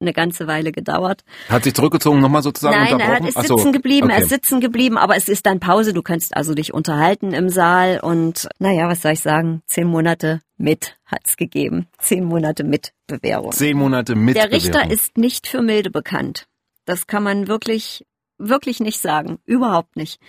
eine 0.00 0.12
ganze 0.12 0.46
Weile 0.46 0.72
gedauert. 0.72 1.24
Hat 1.48 1.64
sich 1.64 1.74
zurückgezogen, 1.74 2.20
nochmal 2.20 2.42
sozusagen 2.42 2.76
Nein, 2.76 2.86
er 2.88 2.92
unterbrochen? 2.94 3.22
hat, 3.22 3.28
ist 3.28 3.36
Ach 3.36 3.44
so, 3.44 3.56
sitzen 3.56 3.72
geblieben, 3.72 4.10
er 4.10 4.16
okay. 4.16 4.24
ist 4.24 4.30
sitzen 4.30 4.60
geblieben, 4.60 4.98
aber 4.98 5.16
es 5.16 5.28
ist 5.28 5.46
dann 5.46 5.60
Pause. 5.60 5.92
Du 5.92 6.02
kannst 6.02 6.36
also 6.36 6.54
dich 6.54 6.72
unterhalten 6.72 7.32
im 7.32 7.48
Saal 7.48 8.00
und 8.00 8.48
naja, 8.58 8.88
was 8.88 9.02
soll 9.02 9.12
ich 9.12 9.20
sagen? 9.20 9.62
Zehn 9.66 9.86
Monate 9.86 10.40
mit 10.56 10.96
hat's 11.06 11.36
gegeben. 11.36 11.86
Zehn 11.98 12.24
Monate 12.24 12.64
mit 12.64 12.92
Bewährung. 13.06 13.52
Zehn 13.52 13.76
Monate 13.76 14.14
mit 14.14 14.36
Der 14.36 14.50
Richter 14.50 14.70
Bewährung. 14.80 14.90
ist 14.90 15.16
nicht 15.18 15.46
für 15.46 15.62
milde 15.62 15.90
bekannt. 15.90 16.46
Das 16.84 17.06
kann 17.06 17.22
man 17.22 17.48
wirklich 17.48 18.06
wirklich 18.38 18.80
nicht 18.80 19.00
sagen, 19.00 19.38
überhaupt 19.44 19.96
nicht. 19.96 20.20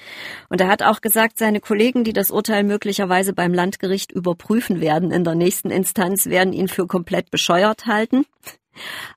Und 0.50 0.62
er 0.62 0.68
hat 0.68 0.84
auch 0.84 1.02
gesagt, 1.02 1.38
seine 1.38 1.60
Kollegen, 1.60 2.04
die 2.04 2.14
das 2.14 2.32
Urteil 2.32 2.64
möglicherweise 2.64 3.34
beim 3.34 3.54
Landgericht 3.54 4.12
überprüfen 4.12 4.82
werden 4.82 5.12
in 5.12 5.24
der 5.24 5.36
nächsten 5.36 5.70
Instanz, 5.70 6.26
werden 6.26 6.54
ihn 6.54 6.68
für 6.68 6.88
komplett 6.88 7.32
bescheuert 7.32 7.86
halten. 7.86 8.26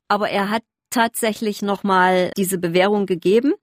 Aber 0.09 0.31
er 0.31 0.51
hat 0.51 0.63
tatsächlich 0.91 1.63
nochmal 1.63 2.31
diese 2.37 2.59
Bewährung 2.59 3.07
gegeben 3.07 3.55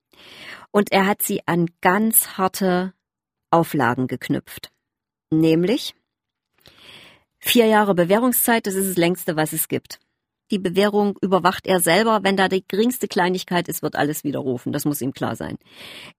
und 0.70 0.92
er 0.92 1.06
hat 1.06 1.22
sie 1.22 1.46
an 1.46 1.66
ganz 1.80 2.36
harte 2.38 2.92
Auflagen 3.50 4.06
geknüpft. 4.06 4.70
Nämlich 5.30 5.94
vier 7.38 7.66
Jahre 7.66 7.94
Bewährungszeit, 7.94 8.66
das 8.66 8.74
ist 8.74 8.90
das 8.90 8.96
längste, 8.96 9.36
was 9.36 9.52
es 9.52 9.68
gibt. 9.68 10.00
Die 10.50 10.58
Bewährung 10.58 11.16
überwacht 11.20 11.66
er 11.66 11.80
selber. 11.80 12.20
Wenn 12.22 12.36
da 12.36 12.48
die 12.48 12.64
geringste 12.66 13.08
Kleinigkeit 13.08 13.68
ist, 13.68 13.82
wird 13.82 13.96
alles 13.96 14.24
widerrufen. 14.24 14.72
Das 14.72 14.84
muss 14.84 15.00
ihm 15.00 15.12
klar 15.12 15.36
sein. 15.36 15.58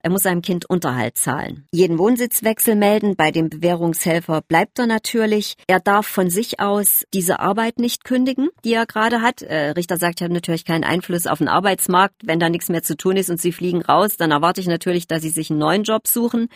Er 0.02 0.10
muss 0.10 0.22
seinem 0.22 0.42
Kind 0.42 0.68
Unterhalt 0.68 1.18
zahlen. 1.18 1.66
Jeden 1.72 1.98
Wohnsitzwechsel 1.98 2.74
melden. 2.74 3.16
Bei 3.16 3.30
dem 3.30 3.50
Bewährungshelfer 3.50 4.40
bleibt 4.40 4.78
er 4.78 4.86
natürlich. 4.86 5.56
Er 5.66 5.80
darf 5.80 6.06
von 6.06 6.30
sich 6.30 6.60
aus 6.60 7.04
diese 7.12 7.40
Arbeit 7.40 7.78
nicht 7.78 8.04
kündigen, 8.04 8.48
die 8.64 8.72
er 8.74 8.86
gerade 8.86 9.20
hat. 9.20 9.42
Äh, 9.42 9.70
Richter 9.70 9.98
sagt, 9.98 10.20
er 10.20 10.26
hat 10.26 10.32
natürlich 10.32 10.64
keinen 10.64 10.84
Einfluss 10.84 11.26
auf 11.26 11.38
den 11.38 11.48
Arbeitsmarkt. 11.48 12.16
Wenn 12.24 12.40
da 12.40 12.48
nichts 12.48 12.68
mehr 12.68 12.82
zu 12.82 12.96
tun 12.96 13.16
ist 13.16 13.30
und 13.30 13.40
sie 13.40 13.52
fliegen 13.52 13.82
raus, 13.82 14.16
dann 14.16 14.30
erwarte 14.30 14.60
ich 14.60 14.66
natürlich, 14.66 15.06
dass 15.06 15.22
sie 15.22 15.30
sich 15.30 15.50
einen 15.50 15.58
neuen 15.58 15.82
Job 15.82 16.06
suchen. 16.06 16.48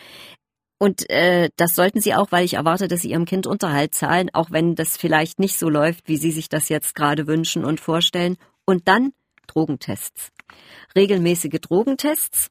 Und 0.78 1.09
äh, 1.09 1.49
das 1.56 1.75
sollten 1.75 2.00
sie 2.00 2.14
auch, 2.14 2.33
weil 2.33 2.45
ich 2.45 2.54
erwarte, 2.54 2.87
dass 2.87 3.00
sie 3.02 3.11
ihrem 3.11 3.25
Kind 3.25 3.47
Unterhalt 3.47 3.95
zahlen, 3.95 4.28
auch 4.35 4.50
wenn 4.50 4.75
das 4.75 4.97
vielleicht 4.97 5.38
nicht 5.38 5.59
so 5.59 5.71
läuft, 5.71 6.09
wie 6.09 6.18
sie 6.18 6.30
sich 6.30 6.49
das 6.49 6.68
jetzt 6.68 6.95
gerade 6.95 7.26
wünschen 7.26 7.64
und 7.64 7.80
vorstellen. 7.80 8.37
Und 8.66 8.87
dann 8.88 9.12
Drogentests. 9.47 10.33
Regelmäßige 10.95 11.61
Drogentests. 11.61 12.50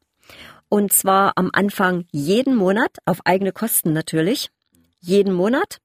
Und 0.69 0.91
zwar 0.91 1.33
am 1.35 1.51
Anfang 1.53 2.05
jeden 2.11 2.55
Monat, 2.55 2.97
auf 3.05 3.19
eigene 3.25 3.51
Kosten 3.51 3.93
natürlich. 3.93 4.49
Jeden 4.99 5.33
Monat. 5.33 5.77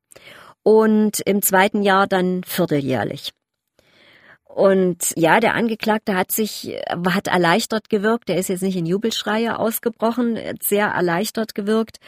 Und 0.63 1.21
im 1.21 1.43
zweiten 1.43 1.83
Jahr 1.83 2.07
dann 2.07 2.43
vierteljährlich. 2.45 3.33
Und 4.55 5.13
ja, 5.17 5.39
der 5.39 5.55
Angeklagte 5.55 6.17
hat 6.17 6.33
sich, 6.33 6.77
hat 7.09 7.29
erleichtert 7.29 7.89
gewirkt. 7.89 8.29
Der 8.29 8.37
ist 8.37 8.49
jetzt 8.49 8.63
nicht 8.63 8.77
in 8.77 8.85
Jubelschreie 8.87 9.59
ausgebrochen, 9.59 10.39
sehr 10.61 10.89
erleichtert 10.89 11.55
gewirkt. 11.55 11.99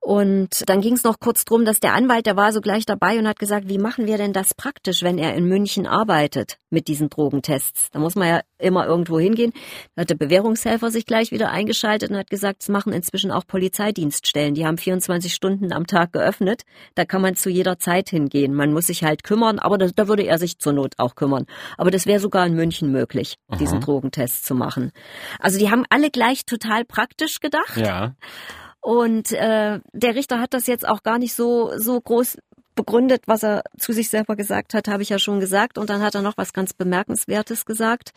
Und 0.00 0.68
dann 0.68 0.80
ging 0.80 0.94
es 0.94 1.04
noch 1.04 1.18
kurz 1.20 1.44
drum, 1.44 1.64
dass 1.64 1.80
der 1.80 1.92
Anwalt, 1.92 2.24
der 2.26 2.36
war 2.36 2.52
so 2.52 2.60
gleich 2.60 2.86
dabei 2.86 3.18
und 3.18 3.28
hat 3.28 3.38
gesagt, 3.38 3.68
wie 3.68 3.78
machen 3.78 4.06
wir 4.06 4.16
denn 4.16 4.32
das 4.32 4.54
praktisch, 4.54 5.02
wenn 5.02 5.18
er 5.18 5.34
in 5.34 5.44
München 5.44 5.86
arbeitet 5.86 6.58
mit 6.70 6.88
diesen 6.88 7.10
Drogentests? 7.10 7.90
Da 7.90 7.98
muss 7.98 8.14
man 8.14 8.28
ja 8.28 8.40
immer 8.58 8.86
irgendwo 8.86 9.18
hingehen. 9.18 9.52
Da 9.94 10.02
hat 10.02 10.10
der 10.10 10.14
Bewährungshelfer 10.14 10.90
sich 10.90 11.04
gleich 11.04 11.30
wieder 11.30 11.50
eingeschaltet 11.50 12.10
und 12.10 12.16
hat 12.16 12.30
gesagt, 12.30 12.62
es 12.62 12.68
machen 12.68 12.92
inzwischen 12.92 13.30
auch 13.30 13.46
Polizeidienststellen. 13.46 14.54
Die 14.54 14.64
haben 14.64 14.78
24 14.78 15.34
Stunden 15.34 15.72
am 15.72 15.86
Tag 15.86 16.12
geöffnet. 16.12 16.62
Da 16.94 17.04
kann 17.04 17.20
man 17.20 17.34
zu 17.36 17.50
jeder 17.50 17.78
Zeit 17.78 18.08
hingehen. 18.08 18.54
Man 18.54 18.72
muss 18.72 18.86
sich 18.86 19.04
halt 19.04 19.24
kümmern, 19.24 19.58
aber 19.58 19.78
da, 19.78 19.88
da 19.94 20.08
würde 20.08 20.22
er 20.22 20.38
sich 20.38 20.58
zur 20.58 20.72
Not 20.72 20.94
auch 20.98 21.16
kümmern. 21.16 21.44
Aber 21.76 21.90
das 21.90 22.06
wäre 22.06 22.20
sogar 22.20 22.46
in 22.46 22.54
München 22.54 22.92
möglich, 22.92 23.34
diesen 23.58 23.80
Drogentest 23.80 24.46
zu 24.46 24.54
machen. 24.54 24.92
Also 25.38 25.58
die 25.58 25.70
haben 25.70 25.84
alle 25.90 26.10
gleich 26.10 26.46
total 26.46 26.84
praktisch 26.84 27.40
gedacht. 27.40 27.76
Ja. 27.76 28.14
Und 28.80 29.32
äh, 29.32 29.80
der 29.92 30.14
Richter 30.14 30.40
hat 30.40 30.54
das 30.54 30.66
jetzt 30.66 30.88
auch 30.88 31.02
gar 31.02 31.18
nicht 31.18 31.34
so, 31.34 31.72
so 31.76 32.00
groß 32.00 32.38
begründet, 32.74 33.22
was 33.26 33.42
er 33.42 33.62
zu 33.76 33.92
sich 33.92 34.08
selber 34.08 34.36
gesagt 34.36 34.72
hat, 34.72 34.88
habe 34.88 35.02
ich 35.02 35.08
ja 35.08 35.18
schon 35.18 35.40
gesagt. 35.40 35.78
Und 35.78 35.90
dann 35.90 36.00
hat 36.00 36.14
er 36.14 36.22
noch 36.22 36.36
was 36.36 36.52
ganz 36.52 36.72
Bemerkenswertes 36.72 37.64
gesagt. 37.66 38.12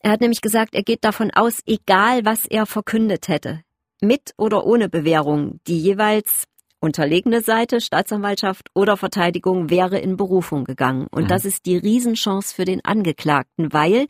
Er 0.00 0.12
hat 0.12 0.20
nämlich 0.20 0.40
gesagt, 0.40 0.74
er 0.74 0.82
geht 0.82 1.04
davon 1.04 1.30
aus, 1.32 1.60
egal 1.66 2.24
was 2.24 2.46
er 2.46 2.66
verkündet 2.66 3.28
hätte, 3.28 3.62
mit 4.00 4.32
oder 4.38 4.64
ohne 4.64 4.88
Bewährung, 4.88 5.60
die 5.66 5.78
jeweils 5.78 6.44
unterlegene 6.80 7.42
Seite, 7.42 7.80
Staatsanwaltschaft 7.80 8.68
oder 8.74 8.96
Verteidigung 8.96 9.68
wäre 9.68 9.98
in 9.98 10.16
Berufung 10.16 10.64
gegangen. 10.64 11.08
Und 11.10 11.24
Mhm. 11.24 11.28
das 11.28 11.44
ist 11.44 11.66
die 11.66 11.76
Riesenchance 11.76 12.54
für 12.54 12.64
den 12.64 12.84
Angeklagten, 12.84 13.72
weil 13.72 14.06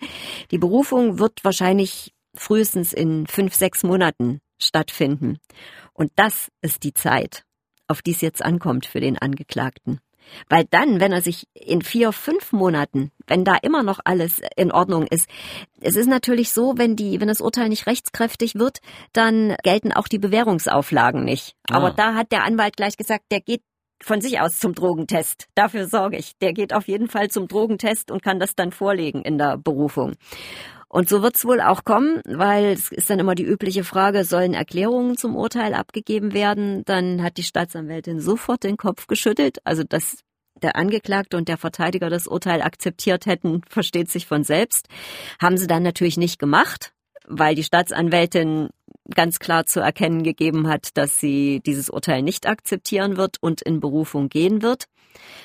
die 0.50 0.58
Berufung 0.58 1.18
wird 1.18 1.42
wahrscheinlich 1.42 2.12
frühestens 2.34 2.92
in 2.92 3.26
fünf, 3.26 3.54
sechs 3.54 3.82
Monaten 3.82 4.40
stattfinden. 4.58 5.38
Und 5.92 6.12
das 6.16 6.50
ist 6.62 6.82
die 6.84 6.94
Zeit, 6.94 7.44
auf 7.86 8.02
die 8.02 8.12
es 8.12 8.20
jetzt 8.20 8.42
ankommt 8.44 8.86
für 8.86 9.00
den 9.00 9.18
Angeklagten. 9.18 10.00
Weil 10.50 10.66
dann, 10.70 11.00
wenn 11.00 11.12
er 11.12 11.22
sich 11.22 11.46
in 11.54 11.80
vier, 11.80 12.12
fünf 12.12 12.52
Monaten, 12.52 13.12
wenn 13.26 13.46
da 13.46 13.56
immer 13.62 13.82
noch 13.82 13.98
alles 14.04 14.42
in 14.56 14.70
Ordnung 14.70 15.06
ist, 15.06 15.26
es 15.80 15.96
ist 15.96 16.06
natürlich 16.06 16.52
so, 16.52 16.74
wenn 16.76 16.96
die, 16.96 17.18
wenn 17.20 17.28
das 17.28 17.40
Urteil 17.40 17.70
nicht 17.70 17.86
rechtskräftig 17.86 18.54
wird, 18.56 18.80
dann 19.14 19.56
gelten 19.62 19.90
auch 19.92 20.06
die 20.06 20.18
Bewährungsauflagen 20.18 21.24
nicht. 21.24 21.54
Aber 21.70 21.88
Ah. 21.88 21.94
da 21.96 22.14
hat 22.14 22.30
der 22.30 22.44
Anwalt 22.44 22.76
gleich 22.76 22.98
gesagt, 22.98 23.24
der 23.30 23.40
geht 23.40 23.62
von 24.02 24.20
sich 24.20 24.38
aus 24.40 24.58
zum 24.60 24.74
Drogentest. 24.74 25.46
Dafür 25.54 25.88
sorge 25.88 26.18
ich. 26.18 26.36
Der 26.42 26.52
geht 26.52 26.72
auf 26.74 26.88
jeden 26.88 27.08
Fall 27.08 27.30
zum 27.30 27.48
Drogentest 27.48 28.10
und 28.10 28.22
kann 28.22 28.38
das 28.38 28.54
dann 28.54 28.70
vorlegen 28.70 29.22
in 29.22 29.38
der 29.38 29.56
Berufung. 29.56 30.12
Und 30.88 31.08
so 31.08 31.22
wird's 31.22 31.44
wohl 31.44 31.60
auch 31.60 31.84
kommen, 31.84 32.22
weil 32.24 32.66
es 32.72 32.90
ist 32.90 33.10
dann 33.10 33.18
immer 33.18 33.34
die 33.34 33.44
übliche 33.44 33.84
Frage, 33.84 34.24
sollen 34.24 34.54
Erklärungen 34.54 35.18
zum 35.18 35.36
Urteil 35.36 35.74
abgegeben 35.74 36.32
werden? 36.32 36.82
Dann 36.86 37.22
hat 37.22 37.36
die 37.36 37.42
Staatsanwältin 37.42 38.20
sofort 38.20 38.64
den 38.64 38.78
Kopf 38.78 39.06
geschüttelt. 39.06 39.58
Also 39.64 39.84
dass 39.84 40.24
der 40.62 40.76
Angeklagte 40.76 41.36
und 41.36 41.48
der 41.48 41.58
Verteidiger 41.58 42.08
das 42.08 42.26
Urteil 42.26 42.62
akzeptiert 42.62 43.26
hätten, 43.26 43.60
versteht 43.68 44.10
sich 44.10 44.26
von 44.26 44.44
selbst. 44.44 44.88
Haben 45.40 45.58
sie 45.58 45.66
dann 45.66 45.82
natürlich 45.82 46.16
nicht 46.16 46.38
gemacht, 46.38 46.92
weil 47.26 47.54
die 47.54 47.64
Staatsanwältin 47.64 48.70
ganz 49.14 49.38
klar 49.38 49.66
zu 49.66 49.80
erkennen 49.80 50.22
gegeben 50.22 50.68
hat, 50.68 50.96
dass 50.96 51.20
sie 51.20 51.60
dieses 51.64 51.90
Urteil 51.90 52.22
nicht 52.22 52.46
akzeptieren 52.46 53.16
wird 53.16 53.36
und 53.40 53.62
in 53.62 53.80
Berufung 53.80 54.28
gehen 54.28 54.62
wird. 54.62 54.86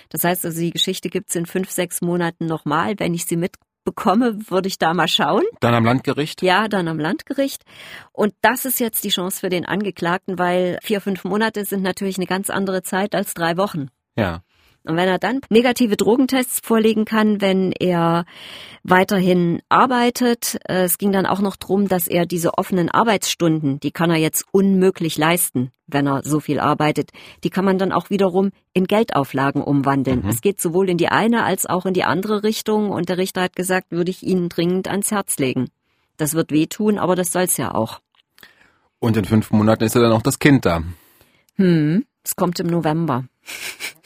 Das 0.10 0.23
heißt 0.23 0.45
also, 0.45 0.60
die 0.60 0.71
Geschichte 0.71 1.10
gibt's 1.10 1.36
in 1.36 1.45
fünf, 1.45 1.69
sechs 1.69 2.01
Monaten 2.01 2.45
nochmal. 2.45 2.95
Wenn 2.97 3.13
ich 3.13 3.25
sie 3.25 3.38
mitbekomme, 3.84 4.50
würde 4.50 4.67
ich 4.67 4.78
da 4.78 4.93
mal 4.93 5.08
schauen. 5.08 5.43
Dann 5.60 5.74
am 5.74 5.86
Landgericht? 5.86 6.41
Ja, 6.41 6.67
dann 6.67 6.88
am 6.88 7.00
Landgericht. 7.00 7.63
Und 8.12 8.34
das 8.41 8.65
ist 8.65 8.80
jetzt 8.80 9.04
die 9.04 9.10
Chance 9.10 9.39
für 9.39 9.50
den 9.50 9.65
Angeklagten, 9.65 10.39
weil 10.39 10.80
vier, 10.82 11.02
fünf 11.02 11.24
Monate 11.24 11.65
sind 11.65 11.84
natürlich 11.84 12.17
eine 12.17 12.28
ganz 12.28 12.50
andere 12.50 12.82
Zeit 12.84 13.15
als 13.15 13.34
drei 13.34 13.58
Wochen. 13.58 13.89
Ja. 14.15 14.43
Und 14.86 14.98
wenn 14.98 15.08
er 15.08 15.17
dann 15.17 15.39
negative 15.50 15.96
Drogentests 15.96 16.60
vorlegen 16.62 17.06
kann, 17.06 17.39
wenn 17.39 17.72
er 17.72 18.26
weiterhin 18.84 19.62
arbeitet, 19.69 20.60
äh, 20.67 20.84
es 20.84 20.98
ging 20.98 21.13
dann 21.13 21.26
auch 21.26 21.39
noch 21.39 21.56
drum, 21.56 21.88
dass 21.88 22.08
er 22.08 22.26
diese 22.26 22.58
offenen 22.58 22.89
Arbeitsstunden, 22.89 23.80
die 23.80 23.91
kann 23.91 24.10
er 24.10 24.17
jetzt 24.17 24.46
unmöglich 24.52 25.17
leisten, 25.17 25.72
wenn 25.88 26.08
er 26.08 26.24
so 26.24 26.41
viel 26.41 26.60
arbeitet, 26.60 27.12
die 27.46 27.50
kann 27.50 27.63
man 27.63 27.78
dann 27.78 27.93
auch 27.93 28.10
wiederum 28.10 28.52
in 28.74 28.86
Geldauflagen 28.86 29.62
umwandeln. 29.62 30.24
Mhm. 30.24 30.30
Es 30.30 30.41
geht 30.41 30.60
sowohl 30.60 30.89
in 30.89 30.98
die 30.98 31.08
eine 31.08 31.43
als 31.43 31.65
auch 31.65 31.86
in 31.86 31.93
die 31.93 32.04
andere 32.04 32.43
Richtung 32.43 32.89
und 32.89 33.08
der 33.08 33.17
Richter 33.17 33.41
hat 33.43 33.56
gesagt, 33.56 33.91
würde 33.91 34.12
ich 34.12 34.24
Ihnen 34.24 34.50
dringend 34.50 34.89
ans 34.89 35.12
Herz 35.12 35.38
legen. 35.38 35.69
Das 36.17 36.34
wird 36.34 36.52
wehtun, 36.52 36.98
aber 37.00 37.15
das 37.15 37.32
soll's 37.32 37.56
ja 37.56 37.74
auch. 37.74 38.00
Und 39.00 39.17
in 39.17 39.26
fünf 39.26 39.52
Monaten 39.52 39.84
ist 39.84 39.96
ja 39.96 40.02
dann 40.02 40.12
auch 40.12 40.22
das 40.22 40.39
Kind 40.39 40.65
da. 40.65 40.84
Hm, 41.56 42.06
es 42.24 42.36
kommt 42.36 42.60
im 42.60 42.67
November. 42.67 43.26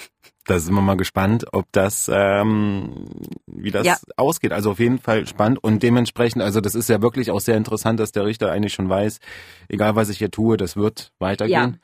Da 0.48 0.60
sind 0.60 0.74
wir 0.74 0.82
mal 0.82 0.96
gespannt, 0.98 1.46
ob 1.52 1.66
das, 1.74 2.10
ähm, 2.12 3.06
wie 3.48 3.70
das 3.72 3.86
Ja. 3.86 3.98
ausgeht. 4.16 4.54
Also 4.54 4.72
auf 4.72 4.80
jeden 4.80 4.98
Fall 4.98 5.28
spannend 5.28 5.62
und 5.64 5.84
dementsprechend, 5.84 6.42
also 6.42 6.62
das 6.62 6.74
ist 6.74 6.88
ja 6.90 7.02
wirklich 7.02 7.32
auch 7.32 7.42
sehr 7.42 7.58
interessant, 7.58 8.00
dass 8.00 8.14
der 8.14 8.26
Richter 8.26 8.50
eigentlich 8.52 8.74
schon 8.74 8.90
weiß, 8.90 9.20
egal 9.68 9.96
was 9.96 10.10
ich 10.10 10.18
hier 10.20 10.32
tue, 10.32 10.56
das 10.58 10.76
wird 10.78 11.12
weitergehen. 11.20 11.80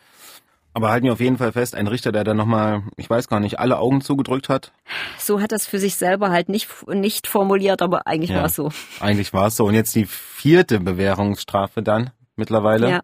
Aber 0.73 0.89
halten 0.89 1.06
wir 1.06 1.13
auf 1.13 1.19
jeden 1.19 1.38
Fall 1.38 1.52
fest, 1.52 1.76
ein 1.76 1.86
Richter, 1.88 2.12
der 2.12 2.23
dann 2.23 2.38
nochmal, 2.38 2.82
ich 2.97 3.08
weiß 3.08 3.28
gar 3.28 3.39
nicht, 3.39 3.60
alle 3.60 3.78
Augen 3.78 4.02
zugedrückt 4.02 4.49
hat. 4.49 4.71
So 5.19 5.39
hat 5.39 5.52
das 5.52 5.67
für 5.67 5.78
sich 5.78 5.95
selber 5.97 6.32
halt 6.32 6.49
nicht, 6.49 6.67
nicht 6.88 7.28
formuliert, 7.28 7.82
aber 7.84 8.08
eigentlich 8.08 8.32
Ja. 8.32 8.38
war 8.38 8.45
es 8.45 8.56
so. 8.56 8.71
Eigentlich 8.99 9.34
war 9.34 9.47
es 9.47 9.56
so. 9.58 9.65
Und 9.65 9.76
jetzt 9.76 9.93
die 9.93 10.06
vierte 10.06 10.80
Bewährungsstrafe 10.80 11.84
dann. 11.84 12.10
Mittlerweile. 12.35 12.89
Ja. 12.89 13.01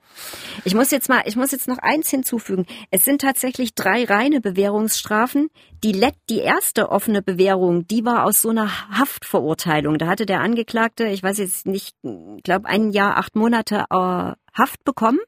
Ich 0.63 0.73
muss 0.73 0.91
jetzt 0.91 1.09
mal, 1.09 1.21
ich 1.25 1.35
muss 1.35 1.51
jetzt 1.51 1.67
noch 1.67 1.77
eins 1.77 2.09
hinzufügen. 2.09 2.65
Es 2.91 3.05
sind 3.05 3.21
tatsächlich 3.21 3.75
drei 3.75 4.05
reine 4.05 4.41
Bewährungsstrafen. 4.41 5.49
Die, 5.83 5.91
Let 5.91 6.15
die 6.29 6.39
erste 6.39 6.89
offene 6.89 7.21
Bewährung, 7.21 7.87
die 7.87 8.03
war 8.05 8.25
aus 8.25 8.41
so 8.41 8.49
einer 8.49 8.89
Haftverurteilung. 8.89 9.97
Da 9.97 10.07
hatte 10.07 10.25
der 10.25 10.41
Angeklagte, 10.41 11.07
ich 11.07 11.23
weiß 11.23 11.37
jetzt 11.37 11.65
nicht, 11.67 11.95
ich 12.03 12.43
glaube 12.43 12.67
ein 12.67 12.91
Jahr, 12.91 13.17
acht 13.17 13.35
Monate 13.35 13.85
äh, 13.89 14.33
Haft 14.53 14.83
bekommen. 14.83 15.19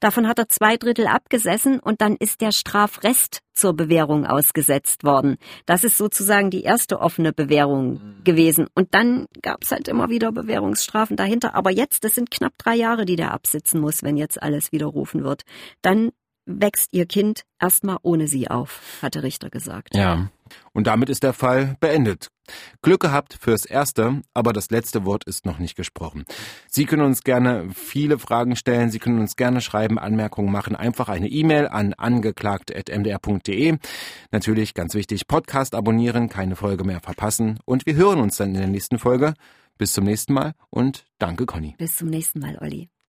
Davon 0.00 0.28
hat 0.28 0.38
er 0.38 0.48
zwei 0.48 0.76
Drittel 0.76 1.06
abgesessen 1.06 1.80
und 1.80 2.00
dann 2.00 2.16
ist 2.16 2.40
der 2.40 2.52
Strafrest 2.52 3.40
zur 3.54 3.74
Bewährung 3.74 4.24
ausgesetzt 4.24 5.04
worden. 5.04 5.36
Das 5.66 5.84
ist 5.84 5.98
sozusagen 5.98 6.50
die 6.50 6.62
erste 6.62 7.00
offene 7.00 7.32
Bewährung 7.32 7.94
mhm. 7.94 8.24
gewesen. 8.24 8.68
Und 8.74 8.94
dann 8.94 9.26
gab 9.42 9.64
es 9.64 9.72
halt 9.72 9.88
immer 9.88 10.08
wieder 10.08 10.32
Bewährungsstrafen 10.32 11.16
dahinter. 11.16 11.54
Aber 11.54 11.70
jetzt, 11.70 12.04
das 12.04 12.14
sind 12.14 12.30
knapp 12.30 12.52
drei 12.58 12.76
Jahre, 12.76 13.04
die 13.04 13.16
der 13.16 13.32
absitzen 13.32 13.80
muss, 13.80 14.02
wenn 14.02 14.16
jetzt 14.16 14.40
alles 14.42 14.72
widerrufen 14.72 15.24
wird. 15.24 15.42
Dann 15.82 16.10
wächst 16.48 16.92
ihr 16.92 17.06
Kind 17.06 17.42
erstmal 17.60 17.98
ohne 18.02 18.26
sie 18.26 18.48
auf, 18.48 18.98
hat 19.02 19.14
der 19.14 19.22
Richter 19.22 19.50
gesagt. 19.50 19.94
Ja. 19.94 20.30
Und 20.72 20.86
damit 20.86 21.10
ist 21.10 21.22
der 21.22 21.34
Fall 21.34 21.76
beendet. 21.78 22.28
Glück 22.80 23.00
gehabt 23.00 23.36
fürs 23.38 23.66
Erste, 23.66 24.22
aber 24.32 24.54
das 24.54 24.70
letzte 24.70 25.04
Wort 25.04 25.24
ist 25.24 25.44
noch 25.44 25.58
nicht 25.58 25.76
gesprochen. 25.76 26.24
Sie 26.66 26.86
können 26.86 27.02
uns 27.02 27.22
gerne 27.22 27.68
viele 27.74 28.18
Fragen 28.18 28.56
stellen, 28.56 28.90
Sie 28.90 28.98
können 28.98 29.20
uns 29.20 29.36
gerne 29.36 29.60
schreiben, 29.60 29.98
Anmerkungen 29.98 30.50
machen, 30.50 30.74
einfach 30.74 31.10
eine 31.10 31.28
E-Mail 31.28 31.68
an 31.68 31.92
angeklagt.mdr.de. 31.92 33.76
Natürlich 34.30 34.72
ganz 34.72 34.94
wichtig, 34.94 35.26
Podcast 35.26 35.74
abonnieren, 35.74 36.30
keine 36.30 36.56
Folge 36.56 36.84
mehr 36.84 37.00
verpassen 37.00 37.58
und 37.66 37.84
wir 37.84 37.94
hören 37.94 38.20
uns 38.20 38.38
dann 38.38 38.54
in 38.54 38.60
der 38.60 38.66
nächsten 38.68 38.98
Folge. 38.98 39.34
Bis 39.76 39.92
zum 39.92 40.04
nächsten 40.04 40.32
Mal 40.32 40.54
und 40.70 41.04
danke 41.18 41.46
Conny. 41.46 41.76
Bis 41.78 41.98
zum 41.98 42.08
nächsten 42.08 42.40
Mal, 42.40 42.58
Olli. 42.60 42.88